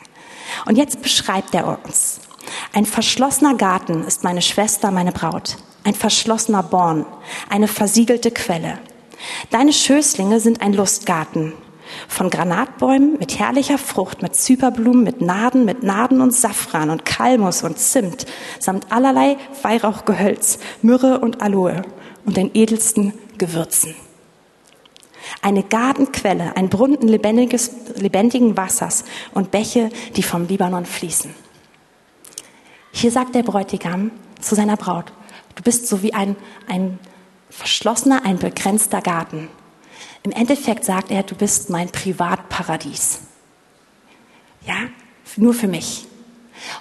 [0.67, 2.21] Und jetzt beschreibt er uns.
[2.73, 5.57] Ein verschlossener Garten ist meine Schwester, meine Braut.
[5.83, 7.05] Ein verschlossener Born,
[7.49, 8.79] eine versiegelte Quelle.
[9.51, 11.55] Deine Schößlinge sind ein Lustgarten,
[12.09, 17.63] von Granatbäumen mit herrlicher Frucht, mit Zyperblumen, mit Naden, mit Naden und Safran und Kalmus
[17.63, 18.27] und Zimt,
[18.59, 21.83] samt allerlei Weihrauchgehölz, Myrrhe und Aloe
[22.25, 23.95] und den edelsten Gewürzen.
[25.43, 31.35] Eine Gartenquelle, ein Brunnen lebendigen Wassers und Bäche, die vom Libanon fließen.
[32.93, 35.13] Hier sagt der Bräutigam zu seiner Braut,
[35.55, 36.37] du bist so wie ein,
[36.69, 36.99] ein
[37.49, 39.49] verschlossener, ein begrenzter Garten.
[40.23, 43.21] Im Endeffekt sagt er, du bist mein Privatparadies.
[44.67, 44.89] Ja,
[45.37, 46.07] nur für mich.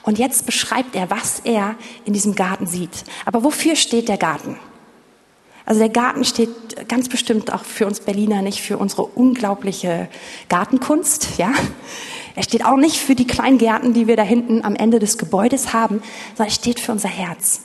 [0.04, 3.06] Und jetzt beschreibt er, was er in diesem Garten sieht.
[3.26, 4.60] Aber wofür steht der Garten?
[5.66, 10.10] Also der Garten steht ganz bestimmt auch für uns Berliner nicht für unsere unglaubliche
[10.50, 11.54] Gartenkunst, ja.
[12.36, 15.18] Er steht auch nicht für die kleinen Gärten, die wir da hinten am Ende des
[15.18, 17.62] Gebäudes haben, sondern er steht für unser Herz.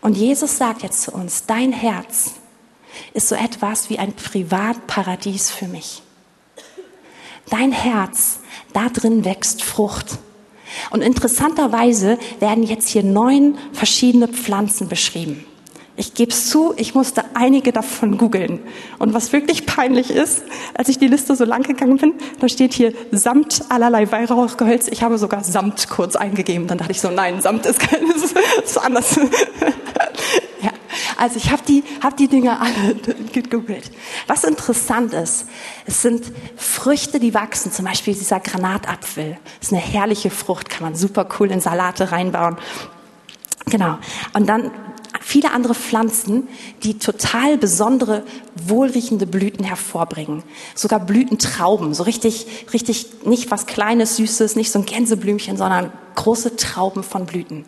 [0.00, 2.32] Und Jesus sagt jetzt zu uns, dein Herz
[3.14, 6.02] ist so etwas wie ein Privatparadies für mich.
[7.48, 8.40] Dein Herz,
[8.72, 10.18] da drin wächst Frucht.
[10.90, 15.44] Und interessanterweise werden jetzt hier neun verschiedene Pflanzen beschrieben.
[16.00, 18.60] Ich gebe es zu, ich musste einige davon googeln.
[18.98, 22.72] Und was wirklich peinlich ist, als ich die Liste so lang gegangen bin, da steht
[22.72, 24.88] hier Samt allerlei Weihrauchgehölz.
[24.88, 26.68] Ich habe sogar Samt kurz eingegeben.
[26.68, 28.02] Dann dachte ich so, nein, Samt ist, kein,
[28.64, 29.20] ist, anders.
[31.20, 32.94] Also ich habe die, hab die Dinge alle
[33.32, 33.90] gegoogelt.
[34.26, 35.44] Was interessant ist,
[35.84, 36.24] es sind
[36.56, 37.70] Früchte, die wachsen.
[37.72, 39.36] Zum Beispiel dieser Granatapfel.
[39.58, 42.56] Das ist eine herrliche Frucht, kann man super cool in Salate reinbauen.
[43.66, 43.98] Genau.
[44.32, 44.70] Und dann
[45.20, 46.48] viele andere Pflanzen,
[46.84, 50.42] die total besondere, wohlriechende Blüten hervorbringen.
[50.74, 56.56] Sogar Blütentrauben, so richtig, richtig, nicht was Kleines, Süßes, nicht so ein Gänseblümchen, sondern große
[56.56, 57.66] Trauben von Blüten.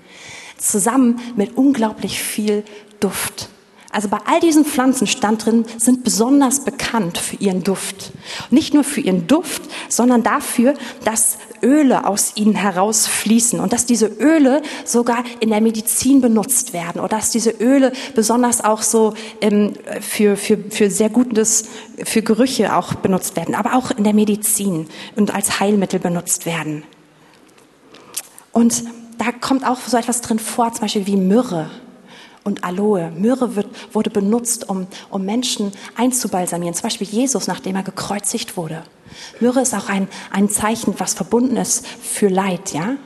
[0.57, 2.65] Zusammen mit unglaublich viel
[3.03, 3.49] Duft.
[3.95, 8.11] Also bei all diesen Pflanzen stand drin, sind besonders bekannt für ihren Duft.
[8.51, 10.73] Nicht nur für ihren Duft, sondern dafür,
[11.05, 17.01] dass Öle aus ihnen herausfließen und dass diese Öle sogar in der Medizin benutzt werden
[17.01, 19.13] oder dass diese Öle besonders auch so
[19.43, 21.67] ähm, für, für, für sehr gutes,
[22.03, 26.83] für Gerüche auch benutzt werden, aber auch in der Medizin und als Heilmittel benutzt werden.
[28.53, 28.85] Und
[29.19, 31.71] da kommt auch so etwas drin vor, zum Beispiel wie Myrrhe
[32.45, 33.11] und Aloe.
[33.11, 36.75] Myrrhe wird, wurde benutzt, um, um Menschen einzubalsamieren.
[36.75, 38.83] Zum Beispiel Jesus, nachdem er gekreuzigt wurde.
[39.41, 42.97] Myrrhe ist auch ein, ein Zeichen, was verbunden ist für Leid, ja?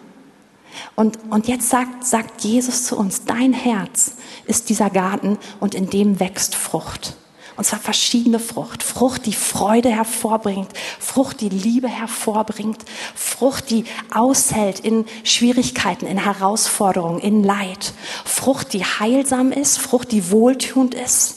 [0.95, 5.89] Und, und jetzt sagt, sagt Jesus zu uns, dein Herz ist dieser Garten und in
[5.89, 7.17] dem wächst Frucht.
[7.57, 8.83] Und zwar verschiedene Frucht.
[8.83, 10.69] Frucht, die Freude hervorbringt.
[11.01, 12.85] Frucht, die Liebe hervorbringt.
[13.15, 17.95] Frucht, die aushält in Schwierigkeiten, in Herausforderungen, in Leid.
[18.25, 19.79] Frucht, die heilsam ist.
[19.79, 21.37] Frucht, die wohltuend ist.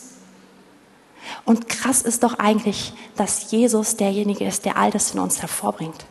[1.45, 6.05] Und krass ist doch eigentlich, dass Jesus derjenige ist, der all das in uns hervorbringt.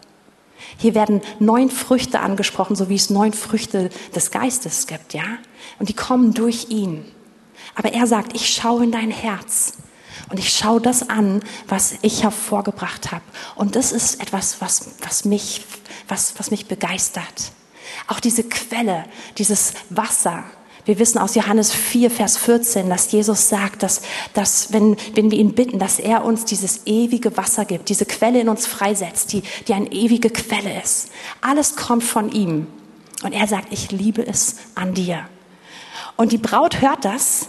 [0.79, 5.25] Hier werden neun Früchte angesprochen, so wie es neun Früchte des Geistes gibt, ja?
[5.79, 7.05] Und die kommen durch ihn.
[7.75, 9.75] Aber er sagt, ich schaue in dein Herz.
[10.31, 13.25] Und ich schaue das an, was ich hervorgebracht habe.
[13.55, 15.65] Und das ist etwas, was, was, mich,
[16.07, 17.53] was, was mich begeistert.
[18.09, 19.05] Auch diese Quelle,
[19.39, 20.45] dieses Wasser.
[20.85, 24.03] Wir wissen aus Johannes 4, Vers 14, dass Jesus sagt, dass,
[24.35, 28.41] dass wenn, wenn wir ihn bitten, dass er uns dieses ewige Wasser gibt, diese Quelle
[28.41, 31.11] in uns freisetzt, die, die eine ewige Quelle ist.
[31.41, 32.67] Alles kommt von ihm.
[33.23, 35.27] Und er sagt, ich liebe es an dir.
[36.17, 37.49] Und die Braut hört das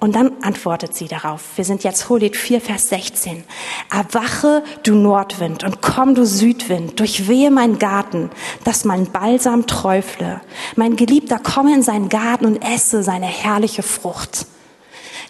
[0.00, 1.42] und dann antwortet sie darauf.
[1.56, 3.42] Wir sind jetzt Hohelied 4, Vers 16.
[3.90, 8.30] Erwache, du Nordwind, und komm, du Südwind, durchwehe mein Garten,
[8.62, 10.40] dass mein Balsam träufle.
[10.76, 14.46] Mein Geliebter komme in seinen Garten und esse seine herrliche Frucht.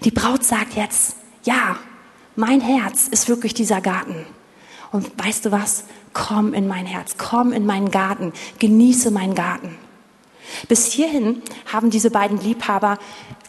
[0.04, 1.76] Die Braut sagt jetzt, ja,
[2.36, 4.26] mein Herz ist wirklich dieser Garten.
[4.92, 5.84] Und weißt du was?
[6.12, 9.76] Komm in mein Herz, komm in meinen Garten, genieße meinen Garten.
[10.68, 12.98] Bis hierhin haben diese beiden Liebhaber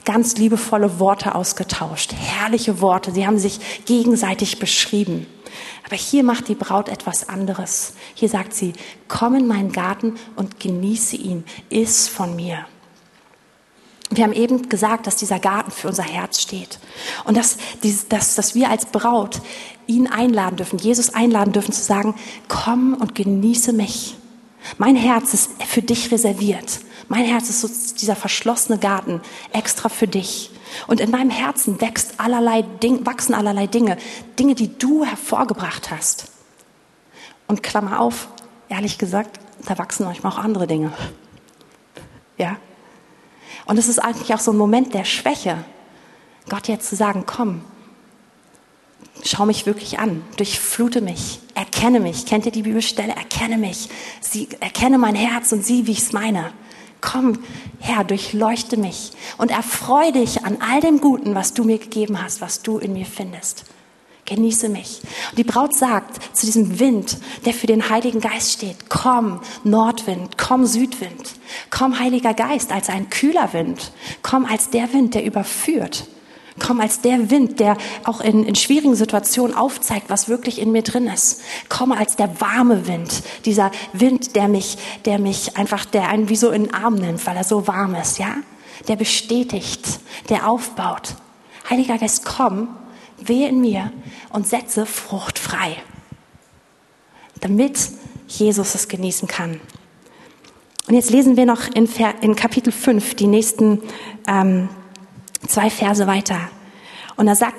[0.06, 3.12] ganz liebevolle Worte ausgetauscht, herrliche Worte.
[3.12, 5.28] Sie haben sich gegenseitig beschrieben.
[5.86, 7.94] Aber hier macht die Braut etwas anderes.
[8.14, 8.74] Hier sagt sie,
[9.08, 12.66] komm in meinen Garten und genieße ihn, iss von mir.
[14.12, 16.80] Wir haben eben gesagt, dass dieser Garten für unser Herz steht
[17.26, 17.58] und dass,
[18.10, 19.42] dass, dass wir als Braut
[19.86, 22.16] ihn einladen dürfen, Jesus einladen dürfen zu sagen,
[22.48, 24.16] komm und genieße mich.
[24.78, 26.80] Mein Herz ist für dich reserviert.
[27.10, 30.52] Mein Herz ist so dieser verschlossene Garten extra für dich.
[30.86, 33.98] Und in meinem Herzen wächst allerlei Ding, wachsen allerlei Dinge,
[34.38, 36.32] Dinge, die du hervorgebracht hast.
[37.48, 38.28] Und Klammer auf,
[38.70, 40.94] ehrlich gesagt, da wachsen manchmal auch andere Dinge.
[42.38, 42.58] Ja?
[43.66, 45.58] Und es ist eigentlich auch so ein Moment der Schwäche,
[46.48, 47.64] Gott jetzt zu sagen, komm,
[49.24, 52.28] schau mich wirklich an, durchflute mich, erkenne mich.
[52.28, 53.14] Kennt ihr die Bibelstelle?
[53.14, 53.90] Erkenne mich.
[54.22, 56.54] Sie, erkenne mein Herz und sieh, wie ich es meine.
[57.02, 57.40] Komm,
[57.80, 62.42] Herr, durchleuchte mich und erfreue dich an all dem Guten, was du mir gegeben hast,
[62.42, 63.66] was du in mir findest.
[64.26, 65.02] Genieße mich.
[65.32, 70.38] Und die Braut sagt zu diesem Wind, der für den Heiligen Geist steht, komm Nordwind,
[70.38, 71.36] komm Südwind,
[71.72, 76.08] komm Heiliger Geist als ein kühler Wind, komm als der Wind, der überführt.
[76.60, 80.84] Komm als der Wind, der auch in, in schwierigen Situationen aufzeigt, was wirklich in mir
[80.84, 81.42] drin ist.
[81.70, 86.36] Komm als der warme Wind, dieser Wind, der mich, der mich einfach, der einen wie
[86.36, 88.36] so in den Arm nimmt, weil er so warm ist, ja?
[88.88, 91.16] der bestätigt, der aufbaut.
[91.70, 92.70] Heiliger Geist, komm,
[93.18, 93.92] wehe in mir
[94.30, 95.76] und setze Frucht frei,
[97.42, 97.78] damit
[98.28, 99.60] Jesus es genießen kann.
[100.88, 101.88] Und jetzt lesen wir noch in,
[102.22, 103.82] in Kapitel 5 die nächsten
[104.28, 104.70] ähm,
[105.48, 106.40] zwei Verse weiter.
[107.16, 107.56] Und da sagt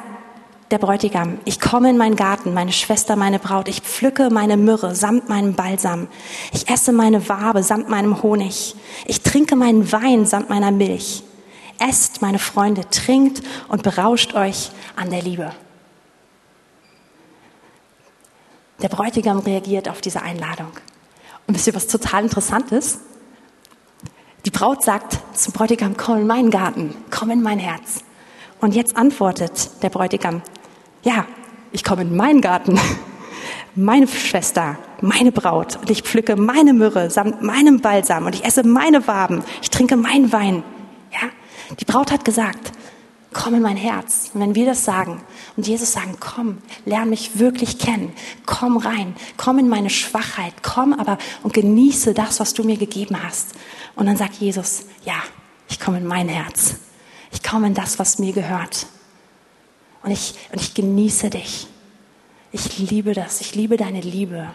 [0.70, 4.94] der Bräutigam, ich komme in meinen Garten, meine Schwester, meine Braut, ich pflücke meine Myrrhe
[4.94, 6.06] samt meinem Balsam,
[6.52, 11.24] ich esse meine Wabe samt meinem Honig, ich trinke meinen Wein samt meiner Milch.
[11.80, 15.50] Esst, meine Freunde, trinkt und berauscht euch an der Liebe.
[18.82, 20.72] Der Bräutigam reagiert auf diese Einladung.
[21.46, 23.00] Und wisst ihr, was total interessant ist?
[24.46, 28.02] Die Braut sagt zum Bräutigam, komm in meinen Garten, komm in mein Herz.
[28.58, 30.40] Und jetzt antwortet der Bräutigam,
[31.02, 31.26] ja,
[31.72, 32.80] ich komme in meinen Garten,
[33.74, 38.66] meine Schwester, meine Braut, und ich pflücke meine Myrrhe samt meinem Balsam und ich esse
[38.66, 40.62] meine Waben, ich trinke meinen Wein.
[41.12, 41.28] Ja,
[41.78, 42.69] die Braut hat gesagt,
[43.32, 44.30] komm in mein Herz.
[44.34, 45.22] Und wenn wir das sagen
[45.56, 48.12] und Jesus sagen, komm, lern mich wirklich kennen,
[48.46, 53.22] komm rein, komm in meine Schwachheit, komm aber und genieße das, was du mir gegeben
[53.22, 53.54] hast.
[53.94, 55.22] Und dann sagt Jesus, ja,
[55.68, 56.76] ich komme in mein Herz.
[57.32, 58.86] Ich komme in das, was mir gehört.
[60.02, 61.68] Und ich, und ich genieße dich.
[62.52, 63.40] Ich liebe das.
[63.40, 64.50] Ich liebe deine Liebe.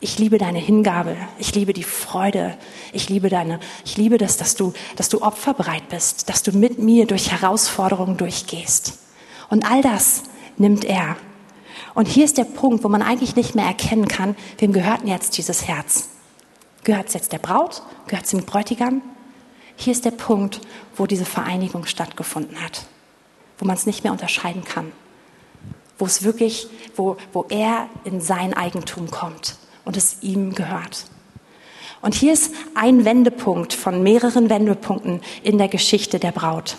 [0.00, 1.16] Ich liebe deine Hingabe.
[1.38, 2.56] Ich liebe die Freude.
[2.92, 6.78] Ich liebe deine, ich liebe das, dass du, dass du opferbereit bist, dass du mit
[6.78, 8.98] mir durch Herausforderungen durchgehst.
[9.48, 10.24] Und all das
[10.58, 11.16] nimmt er.
[11.94, 15.08] Und hier ist der Punkt, wo man eigentlich nicht mehr erkennen kann, wem gehört denn
[15.08, 16.10] jetzt dieses Herz?
[16.84, 17.82] Gehört es jetzt der Braut?
[18.06, 19.00] Gehört es dem Bräutigam?
[19.76, 20.60] Hier ist der Punkt,
[20.94, 22.86] wo diese Vereinigung stattgefunden hat,
[23.58, 24.92] wo man es nicht mehr unterscheiden kann,
[25.98, 29.56] wo es wirklich, wo, wo er in sein Eigentum kommt
[29.86, 31.06] und es ihm gehört.
[32.02, 36.76] Und hier ist ein Wendepunkt von mehreren Wendepunkten in der Geschichte der Braut.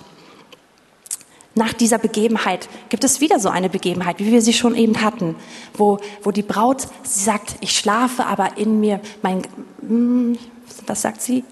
[1.56, 5.36] Nach dieser Begebenheit gibt es wieder so eine Begebenheit, wie wir sie schon eben hatten,
[5.74, 9.42] wo, wo die Braut sie sagt, ich schlafe, aber in mir mein,
[9.82, 10.38] hm,
[10.86, 11.44] was sagt sie?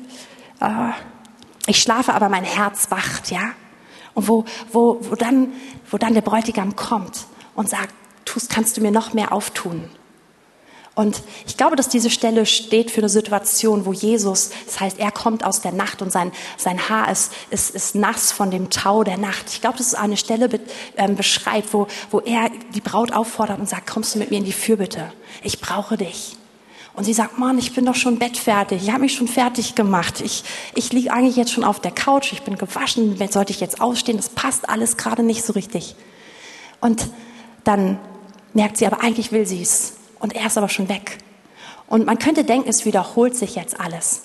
[0.61, 0.91] Uh,
[1.65, 3.53] ich schlafe, aber mein Herz wacht, ja?
[4.13, 5.53] Und wo, wo, wo, dann,
[5.89, 7.93] wo dann der Bräutigam kommt und sagt,
[8.25, 9.85] tust, kannst du mir noch mehr auftun?
[10.95, 15.11] Und ich glaube, dass diese Stelle steht für eine Situation, wo Jesus, das heißt, er
[15.11, 19.03] kommt aus der Nacht und sein, sein Haar ist, ist, ist nass von dem Tau
[19.03, 19.47] der Nacht.
[19.49, 20.61] Ich glaube, dass es eine Stelle be,
[20.95, 24.45] ähm, beschreibt, wo, wo er die Braut auffordert und sagt, kommst du mit mir in
[24.45, 25.11] die Fürbitte?
[25.43, 26.37] Ich brauche dich.
[26.93, 30.21] Und sie sagt, Mann, ich bin doch schon bettfertig, ich habe mich schon fertig gemacht.
[30.21, 33.81] Ich, ich liege eigentlich jetzt schon auf der Couch, ich bin gewaschen, sollte ich jetzt
[33.81, 35.95] ausstehen, das passt alles gerade nicht so richtig.
[36.79, 37.09] Und
[37.65, 37.99] dann
[38.53, 41.17] merkt sie, aber eigentlich will sie es und er ist aber schon weg.
[41.87, 44.23] Und man könnte denken, es wiederholt sich jetzt alles.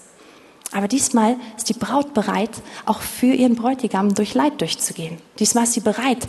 [0.73, 2.51] Aber diesmal ist die Braut bereit,
[2.87, 5.19] auch für ihren Bräutigam durch Leid durchzugehen.
[5.39, 6.27] Diesmal ist sie bereit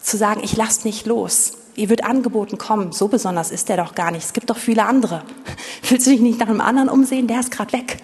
[0.00, 1.52] zu sagen, ich lasse nicht los.
[1.74, 4.24] Ihr wird angeboten, komm, so besonders ist der doch gar nicht.
[4.24, 5.22] Es gibt doch viele andere.
[5.88, 7.28] Willst du dich nicht nach einem anderen umsehen?
[7.28, 7.98] Der ist gerade weg.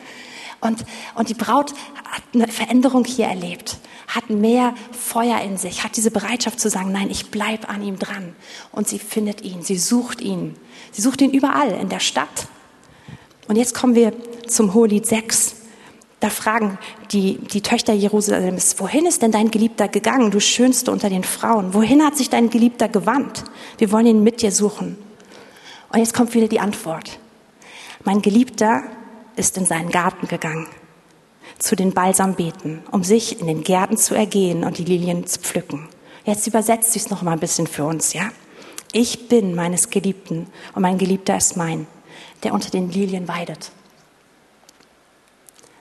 [0.60, 1.72] Und, und die Braut
[2.04, 6.90] hat eine Veränderung hier erlebt, hat mehr Feuer in sich, hat diese Bereitschaft zu sagen,
[6.90, 8.34] nein, ich bleib an ihm dran.
[8.72, 10.56] Und sie findet ihn, sie sucht ihn.
[10.90, 12.48] Sie sucht ihn überall, in der Stadt.
[13.46, 14.12] Und jetzt kommen wir
[14.46, 15.54] zum Hohelied 6.
[16.20, 16.78] Da fragen
[17.12, 21.74] die, die Töchter Jerusalems, wohin ist denn dein Geliebter gegangen, du Schönste unter den Frauen?
[21.74, 23.44] Wohin hat sich dein Geliebter gewandt?
[23.78, 24.98] Wir wollen ihn mit dir suchen.
[25.90, 27.20] Und jetzt kommt wieder die Antwort.
[28.04, 28.82] Mein Geliebter
[29.38, 30.66] ist in seinen Garten gegangen,
[31.58, 35.88] zu den Balsambeeten, um sich in den Gärten zu ergehen und die Lilien zu pflücken.
[36.24, 38.30] Jetzt übersetzt sie es noch mal ein bisschen für uns, ja?
[38.92, 41.86] Ich bin meines Geliebten und mein Geliebter ist mein,
[42.42, 43.70] der unter den Lilien weidet.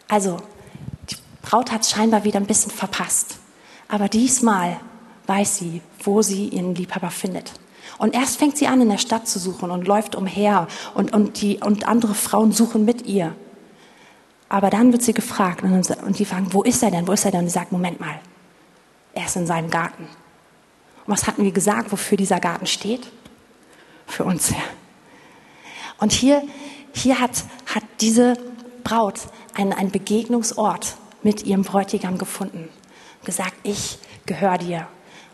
[0.09, 0.37] Also,
[1.09, 3.37] die Braut hat es scheinbar wieder ein bisschen verpasst.
[3.87, 4.79] Aber diesmal
[5.27, 7.53] weiß sie, wo sie ihren Liebhaber findet.
[7.97, 11.41] Und erst fängt sie an, in der Stadt zu suchen und läuft umher und, und,
[11.41, 13.35] die, und andere Frauen suchen mit ihr.
[14.49, 17.31] Aber dann wird sie gefragt und, die fragen, wo ist er denn, wo ist er
[17.31, 17.41] denn?
[17.41, 18.19] Und sie sagt, Moment mal,
[19.13, 20.03] er ist in seinem Garten.
[20.03, 23.11] Und was hatten wir gesagt, wofür dieser Garten steht?
[24.05, 24.57] Für uns, ja.
[25.99, 26.43] Und hier,
[26.93, 27.43] hier hat,
[27.73, 28.35] hat diese
[28.83, 29.19] Braut
[29.55, 32.69] einen, einen Begegnungsort mit ihrem Bräutigam gefunden.
[33.25, 34.87] Gesagt, ich gehöre dir.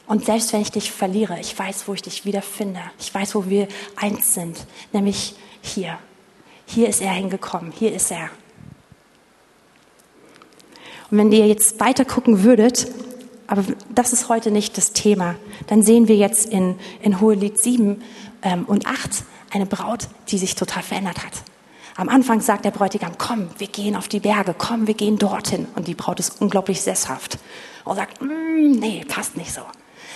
[0.07, 2.81] Und selbst wenn ich dich verliere, ich weiß, wo ich dich wiederfinde.
[2.99, 5.99] Ich weiß, wo wir eins sind, nämlich hier.
[6.65, 8.29] Hier ist er hingekommen, hier ist er.
[11.13, 12.87] Und wenn ihr jetzt weiter gucken würdet,
[13.45, 15.35] aber das ist heute nicht das Thema.
[15.67, 18.01] Dann sehen wir jetzt in, in Hohelied 7
[18.41, 21.33] ähm, und 8 eine Braut, die sich total verändert hat.
[21.97, 25.67] Am Anfang sagt der Bräutigam, komm, wir gehen auf die Berge, komm, wir gehen dorthin.
[25.75, 27.37] Und die Braut ist unglaublich sesshaft
[27.85, 29.61] und sagt, mm, nee, passt nicht so.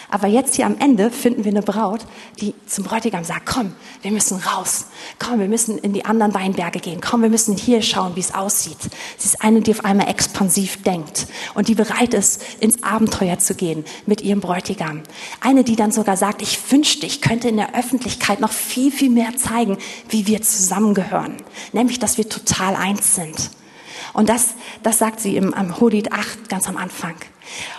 [0.10, 2.06] Aber jetzt hier am Ende finden wir eine Braut,
[2.40, 4.86] die zum Bräutigam sagt, komm, wir müssen raus.
[5.20, 7.02] Komm, wir müssen in die anderen Weinberge gehen.
[7.02, 8.78] Komm, wir müssen hier schauen, wie es aussieht.
[9.18, 13.54] Sie ist eine, die auf einmal expansiv denkt und die bereit ist, ins Abenteuer zu
[13.54, 15.04] gehen mit ihrem Bräutigam.
[15.42, 19.10] Eine, die dann sogar sagt, ich wünschte, ich könnte in der Öffentlichkeit noch viel, viel
[19.10, 19.78] mehr zeigen,
[20.10, 21.36] wie wir zusammengehören.
[21.74, 23.52] Nämlich, dass wir total eins sind.
[24.18, 27.14] Und das, das sagt sie im, am Hodit 8 ganz am Anfang.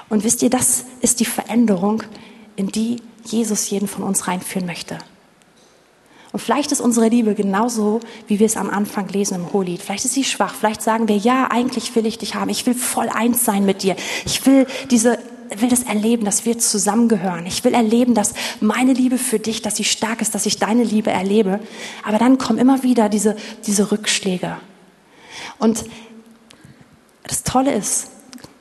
[0.09, 2.05] Und wisst ihr, das ist die Veränderung,
[2.55, 4.99] in die Jesus jeden von uns reinführen möchte.
[6.31, 9.83] Und vielleicht ist unsere Liebe genauso, wie wir es am Anfang lesen im Hohelied.
[9.83, 10.55] Vielleicht ist sie schwach.
[10.55, 12.51] Vielleicht sagen wir, ja, eigentlich will ich dich haben.
[12.51, 13.97] Ich will voll eins sein mit dir.
[14.25, 15.19] Ich will diese,
[15.57, 17.47] will das erleben, dass wir zusammengehören.
[17.47, 20.85] Ich will erleben, dass meine Liebe für dich, dass sie stark ist, dass ich deine
[20.85, 21.59] Liebe erlebe.
[22.05, 23.35] Aber dann kommen immer wieder diese,
[23.67, 24.59] diese Rückschläge.
[25.59, 25.85] Und
[27.29, 28.09] das Tolle ist,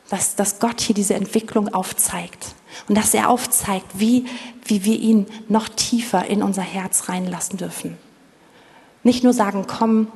[0.10, 2.56] dass, dass Gott hier diese Entwicklung aufzeigt
[2.88, 4.26] und dass er aufzeigt, wie,
[4.64, 7.98] wie wir ihn noch tiefer in unser Herz reinlassen dürfen.
[9.04, 10.08] Nicht nur sagen, komm,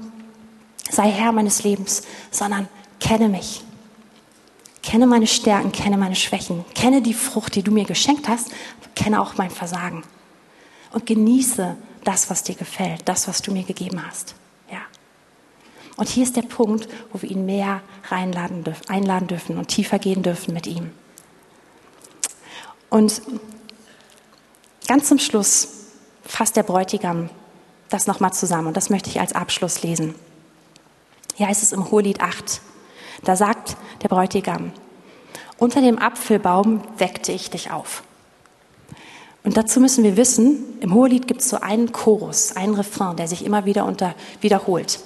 [0.89, 2.67] sei Herr meines Lebens, sondern
[2.99, 3.63] kenne mich.
[4.83, 8.49] Kenne meine Stärken, kenne meine Schwächen, kenne die Frucht, die du mir geschenkt hast,
[8.95, 10.03] kenne auch mein Versagen.
[10.91, 14.35] Und genieße das, was dir gefällt, das, was du mir gegeben hast.
[15.97, 19.99] Und hier ist der Punkt, wo wir ihn mehr reinladen dürfen, einladen dürfen und tiefer
[19.99, 20.91] gehen dürfen mit ihm.
[22.89, 23.21] Und
[24.87, 25.67] ganz zum Schluss
[26.23, 27.29] fasst der Bräutigam
[27.89, 30.15] das nochmal zusammen und das möchte ich als Abschluss lesen.
[31.35, 32.61] Hier heißt es im Hohelied 8.
[33.23, 34.71] Da sagt der Bräutigam,
[35.57, 38.03] unter dem Apfelbaum weckte ich dich auf.
[39.43, 43.27] Und dazu müssen wir wissen, im Hohelied gibt es so einen Chorus, einen Refrain, der
[43.27, 44.99] sich immer wieder unter, wiederholt.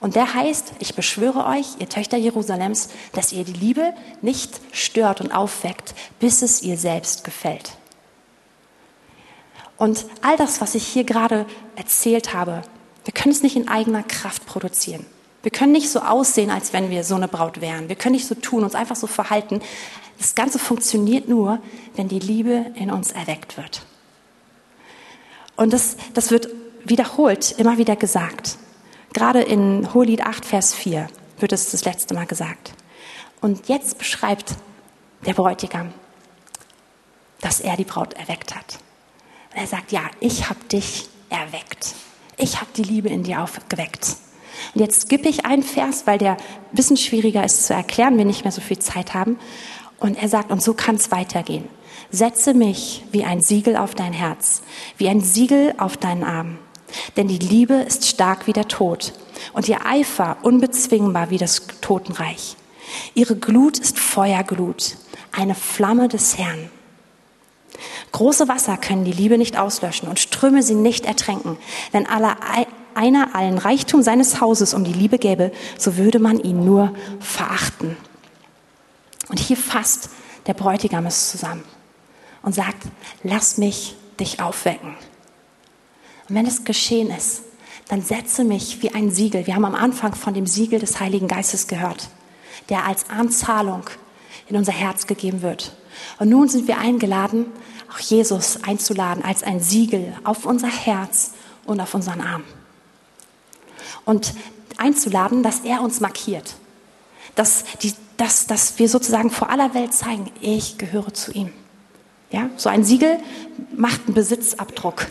[0.00, 3.92] Und der heißt, ich beschwöre euch, ihr Töchter Jerusalems, dass ihr die Liebe
[4.22, 7.72] nicht stört und aufweckt, bis es ihr selbst gefällt.
[9.76, 11.46] Und all das, was ich hier gerade
[11.76, 12.62] erzählt habe,
[13.04, 15.06] wir können es nicht in eigener Kraft produzieren.
[15.42, 17.88] Wir können nicht so aussehen, als wenn wir so eine Braut wären.
[17.88, 19.62] Wir können nicht so tun, uns einfach so verhalten.
[20.18, 21.60] Das Ganze funktioniert nur,
[21.96, 23.82] wenn die Liebe in uns erweckt wird.
[25.56, 26.48] Und das, das wird
[26.84, 28.58] wiederholt, immer wieder gesagt.
[29.12, 31.08] Gerade in Hohelied 8, Vers 4
[31.38, 32.74] wird es das letzte Mal gesagt.
[33.40, 34.54] Und jetzt beschreibt
[35.26, 35.92] der Bräutigam,
[37.40, 38.78] dass er die Braut erweckt hat.
[39.54, 41.94] er sagt, ja, ich habe dich erweckt.
[42.36, 44.16] Ich habe die Liebe in dir aufgeweckt.
[44.74, 46.38] Und jetzt skippe ich einen Vers, weil der ein
[46.72, 49.38] bisschen schwieriger ist zu erklären, wir nicht mehr so viel Zeit haben.
[49.98, 51.68] Und er sagt, und so kann es weitergehen.
[52.10, 54.62] Setze mich wie ein Siegel auf dein Herz,
[54.96, 56.58] wie ein Siegel auf deinen Arm.
[57.16, 59.12] Denn die Liebe ist stark wie der Tod
[59.52, 62.56] und ihr Eifer unbezwingbar wie das Totenreich.
[63.14, 64.96] Ihre Glut ist Feuerglut,
[65.32, 66.70] eine Flamme des Herrn.
[68.12, 71.56] Große Wasser können die Liebe nicht auslöschen und Ströme sie nicht ertränken.
[71.92, 72.36] Wenn aller,
[72.94, 77.96] einer allen Reichtum seines Hauses um die Liebe gäbe, so würde man ihn nur verachten.
[79.28, 80.10] Und hier fasst
[80.46, 81.62] der Bräutigam es zusammen
[82.42, 82.82] und sagt,
[83.22, 84.96] lass mich dich aufwecken.
[86.30, 87.42] Und wenn es geschehen ist,
[87.88, 89.48] dann setze mich wie ein Siegel.
[89.48, 92.08] Wir haben am Anfang von dem Siegel des Heiligen Geistes gehört,
[92.68, 93.82] der als Anzahlung
[94.48, 95.74] in unser Herz gegeben wird.
[96.20, 97.46] Und nun sind wir eingeladen,
[97.92, 101.32] auch Jesus einzuladen als ein Siegel auf unser Herz
[101.66, 102.44] und auf unseren Arm.
[104.04, 104.32] Und
[104.76, 106.54] einzuladen, dass er uns markiert.
[107.34, 111.52] Dass, die, dass, dass wir sozusagen vor aller Welt zeigen, ich gehöre zu ihm.
[112.30, 113.18] Ja, so ein Siegel
[113.74, 115.08] macht einen Besitzabdruck.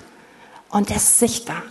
[0.69, 1.63] Und das ist sichtbar.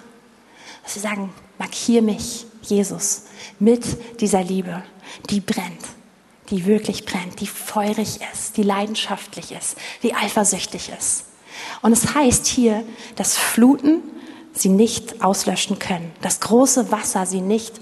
[0.82, 3.24] Dass sie sagen, markier mich, Jesus,
[3.58, 3.84] mit
[4.20, 4.82] dieser Liebe,
[5.30, 5.84] die brennt,
[6.50, 11.24] die wirklich brennt, die feurig ist, die leidenschaftlich ist, die eifersüchtig ist.
[11.82, 12.84] Und es heißt hier,
[13.16, 14.02] dass Fluten
[14.52, 17.74] sie nicht auslöschen können, dass große Wasser sie nicht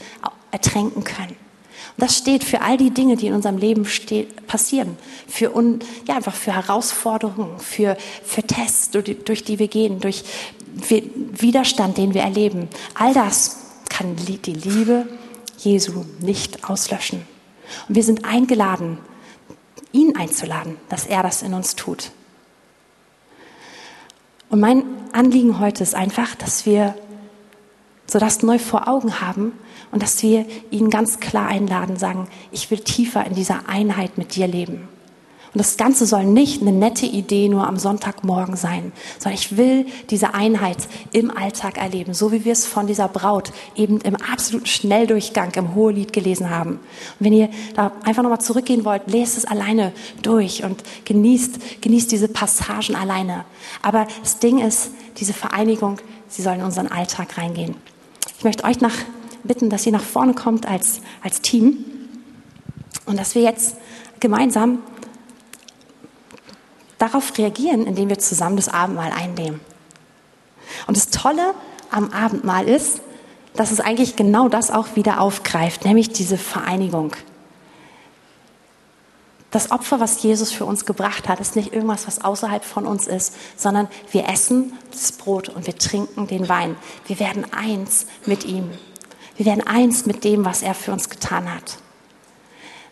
[0.51, 1.37] ertränken können.
[1.97, 3.87] Und das steht für all die Dinge, die in unserem Leben
[4.47, 10.01] passieren, für un, ja, einfach für Herausforderungen, für, für Tests, durch, durch die wir gehen,
[10.01, 10.25] durch
[10.77, 12.69] Widerstand, den wir erleben.
[12.95, 13.57] All das
[13.89, 15.07] kann die Liebe
[15.59, 17.23] Jesu nicht auslöschen.
[17.89, 18.99] Und wir sind eingeladen,
[19.93, 22.11] ihn einzuladen, dass er das in uns tut.
[24.49, 26.95] Und mein Anliegen heute ist einfach, dass wir
[28.07, 29.53] so das neu vor Augen haben
[29.91, 34.37] und dass wir ihn ganz klar einladen, sagen, ich will tiefer in dieser Einheit mit
[34.37, 34.89] dir leben.
[35.57, 39.87] Und das Ganze soll nicht eine nette Idee nur am Sonntagmorgen sein, sondern ich will
[40.11, 40.77] diese Einheit
[41.13, 45.75] im Alltag erleben, so wie wir es von dieser Braut eben im absoluten Schnelldurchgang im
[45.75, 46.73] Hohelied gelesen haben.
[46.73, 46.81] Und
[47.21, 52.29] wenn ihr da einfach nochmal zurückgehen wollt, lest es alleine durch und genießt, genießt diese
[52.29, 53.47] Passagen alleine.
[53.81, 55.97] Aber das Ding ist, diese Vereinigung,
[56.29, 57.77] sie soll in unseren Alltag reingehen.
[58.37, 58.93] Ich möchte euch nach,
[59.43, 61.79] bitten, dass ihr nach vorne kommt als, als Team
[63.07, 63.77] und dass wir jetzt
[64.21, 64.81] gemeinsam
[66.99, 69.61] darauf reagieren, indem wir zusammen das Abendmahl einnehmen.
[70.87, 71.55] Und das Tolle
[71.91, 73.01] am Abendmahl ist,
[73.55, 77.13] dass es eigentlich genau das auch wieder aufgreift, nämlich diese Vereinigung.
[79.51, 83.07] Das Opfer, was Jesus für uns gebracht hat, ist nicht irgendwas, was außerhalb von uns
[83.07, 86.77] ist, sondern wir essen das Brot und wir trinken den Wein.
[87.07, 88.71] Wir werden eins mit ihm.
[89.37, 91.79] Wir werden eins mit dem, was er für uns getan hat.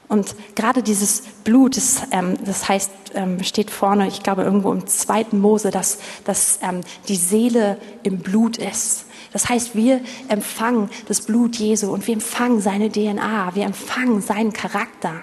[0.09, 4.87] Und gerade dieses Blut, das, ähm, das heißt, ähm, steht vorne, ich glaube irgendwo im
[4.87, 9.07] zweiten Mose, dass, dass ähm, die Seele im Blut ist.
[9.33, 14.53] Das heißt, wir empfangen das Blut Jesu und wir empfangen seine DNA, wir empfangen seinen
[14.53, 15.15] Charakter.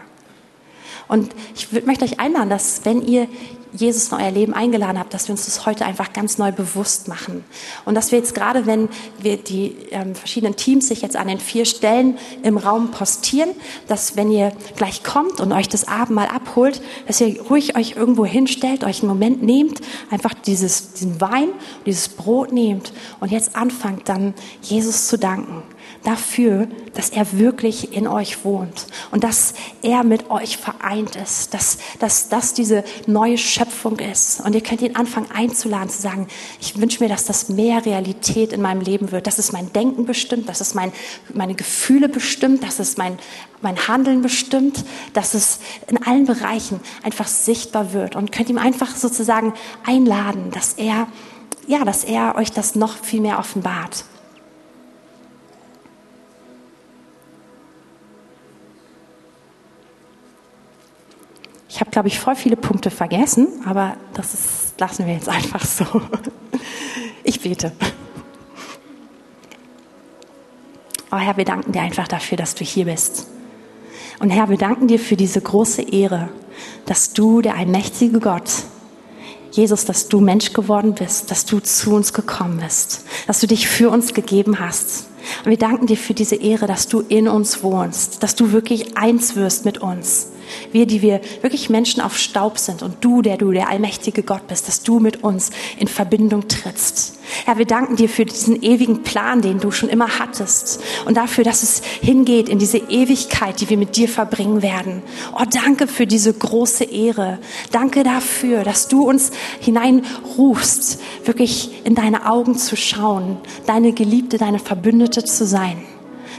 [1.07, 3.27] Und ich möchte euch einladen, dass wenn ihr
[3.73, 7.07] Jesus in euer Leben eingeladen habt, dass wir uns das heute einfach ganz neu bewusst
[7.07, 7.43] machen.
[7.85, 11.39] Und dass wir jetzt gerade, wenn wir die ähm, verschiedenen Teams sich jetzt an den
[11.39, 13.51] vier Stellen im Raum postieren,
[13.87, 18.25] dass wenn ihr gleich kommt und euch das Abendmahl abholt, dass ihr ruhig euch irgendwo
[18.25, 21.49] hinstellt, euch einen Moment nehmt, einfach dieses, diesen Wein,
[21.85, 25.63] dieses Brot nehmt und jetzt anfangt dann Jesus zu danken
[26.03, 31.77] dafür, dass er wirklich in euch wohnt und dass er mit euch vereint ist, dass,
[31.99, 34.41] dass das diese neue Schöpfung ist.
[34.41, 36.27] Und ihr könnt ihn anfangen einzuladen, zu sagen,
[36.59, 40.05] ich wünsche mir, dass das mehr Realität in meinem Leben wird, dass es mein Denken
[40.05, 40.91] bestimmt, dass es mein,
[41.33, 43.19] meine Gefühle bestimmt, dass es mein,
[43.61, 44.83] mein Handeln bestimmt,
[45.13, 49.53] dass es in allen Bereichen einfach sichtbar wird und könnt ihm einfach sozusagen
[49.85, 51.07] einladen, dass er,
[51.67, 54.05] ja, dass er euch das noch viel mehr offenbart.
[61.73, 65.63] Ich habe, glaube ich, voll viele Punkte vergessen, aber das ist, lassen wir jetzt einfach
[65.65, 65.85] so.
[67.23, 67.71] Ich bete.
[71.11, 73.27] Oh Herr, wir danken dir einfach dafür, dass du hier bist.
[74.19, 76.27] Und Herr, wir danken dir für diese große Ehre,
[76.87, 78.51] dass du, der allmächtige Gott,
[79.51, 83.69] Jesus, dass du Mensch geworden bist, dass du zu uns gekommen bist, dass du dich
[83.69, 85.07] für uns gegeben hast.
[85.43, 88.97] Und wir danken dir für diese Ehre, dass du in uns wohnst, dass du wirklich
[88.97, 90.31] eins wirst mit uns.
[90.71, 94.47] Wir, die wir wirklich Menschen auf Staub sind und du, der du der allmächtige Gott
[94.47, 97.17] bist, dass du mit uns in Verbindung trittst.
[97.45, 101.43] Herr, wir danken dir für diesen ewigen Plan, den du schon immer hattest und dafür,
[101.43, 105.01] dass es hingeht in diese Ewigkeit, die wir mit dir verbringen werden.
[105.33, 107.39] Oh, danke für diese große Ehre.
[107.71, 114.59] Danke dafür, dass du uns hineinrufst, wirklich in deine Augen zu schauen, deine Geliebte, deine
[114.59, 115.83] Verbündete zu sein.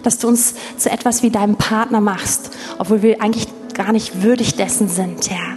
[0.03, 4.55] Dass du uns zu etwas wie deinem Partner machst, obwohl wir eigentlich gar nicht würdig
[4.55, 5.57] dessen sind, Herr.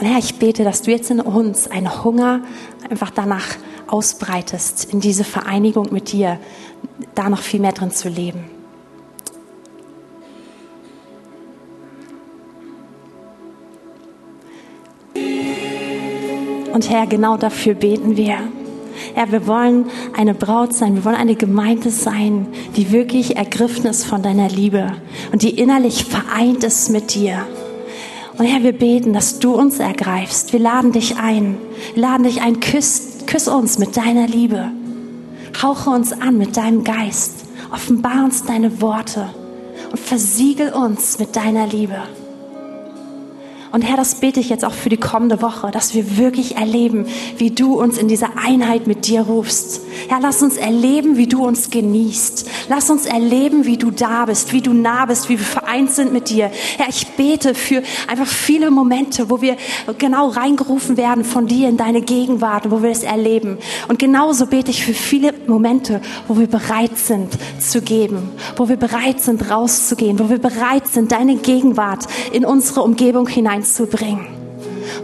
[0.00, 2.40] Und Herr, ich bete, dass du jetzt in uns einen Hunger
[2.88, 3.46] einfach danach
[3.86, 6.38] ausbreitest, in diese Vereinigung mit dir,
[7.14, 8.44] da noch viel mehr drin zu leben.
[16.72, 18.38] Und Herr, genau dafür beten wir.
[19.14, 19.86] Herr, wir wollen
[20.16, 24.92] eine Braut sein, wir wollen eine Gemeinde sein, die wirklich ergriffen ist von deiner Liebe
[25.32, 27.46] und die innerlich vereint ist mit dir.
[28.38, 30.52] Und Herr, wir beten, dass du uns ergreifst.
[30.54, 31.58] Wir laden dich ein.
[31.94, 32.60] Wir laden dich ein.
[32.60, 34.70] Küss, küss uns mit deiner Liebe.
[35.60, 37.44] Hauche uns an mit deinem Geist.
[37.70, 39.28] Offenbar uns deine Worte
[39.90, 42.00] und versiegel uns mit deiner Liebe.
[43.72, 47.06] Und Herr, das bete ich jetzt auch für die kommende Woche, dass wir wirklich erleben,
[47.38, 49.82] wie du uns in dieser Einheit mit dir rufst.
[50.08, 52.48] Herr, lass uns erleben, wie du uns genießt.
[52.68, 56.12] Lass uns erleben, wie du da bist, wie du nah bist, wie wir vereint sind
[56.12, 56.50] mit dir.
[56.78, 59.56] Herr, ich bete für einfach viele Momente, wo wir
[59.98, 63.58] genau reingerufen werden von dir in deine Gegenwart, wo wir es erleben.
[63.86, 68.76] Und genauso bete ich für viele Momente, wo wir bereit sind zu geben, wo wir
[68.76, 74.26] bereit sind rauszugehen, wo wir bereit sind, deine Gegenwart in unsere Umgebung hinein hineinzubringen.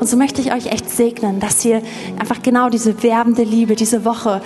[0.01, 1.83] Und so möchte ich euch echt segnen, dass ihr
[2.19, 4.43] einfach genau diese werbende Liebe diese Woche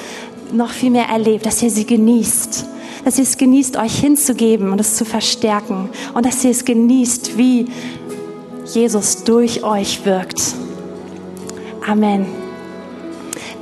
[0.52, 2.66] noch viel mehr erlebt, dass ihr sie genießt,
[3.04, 7.38] dass ihr es genießt, euch hinzugeben und es zu verstärken und dass ihr es genießt,
[7.38, 7.66] wie
[8.66, 10.40] Jesus durch euch wirkt.
[11.86, 12.49] Amen.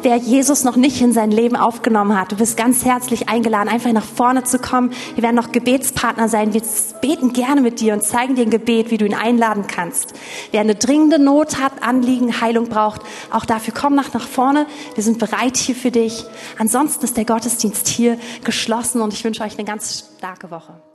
[0.03, 3.93] Wer Jesus noch nicht in sein Leben aufgenommen hat, du bist ganz herzlich eingeladen, einfach
[3.93, 4.91] nach vorne zu kommen.
[5.15, 6.53] Wir werden noch Gebetspartner sein.
[6.55, 6.63] Wir
[7.01, 10.15] beten gerne mit dir und zeigen dir ein Gebet, wie du ihn einladen kannst.
[10.51, 14.67] Wer eine dringende Not hat, Anliegen, Heilung braucht, auch dafür komm nach, nach vorne.
[14.95, 16.25] Wir sind bereit hier für dich.
[16.59, 20.88] Ansonsten ist der Gottesdienst hier geschlossen und ich wünsche euch eine ganz starke Woche.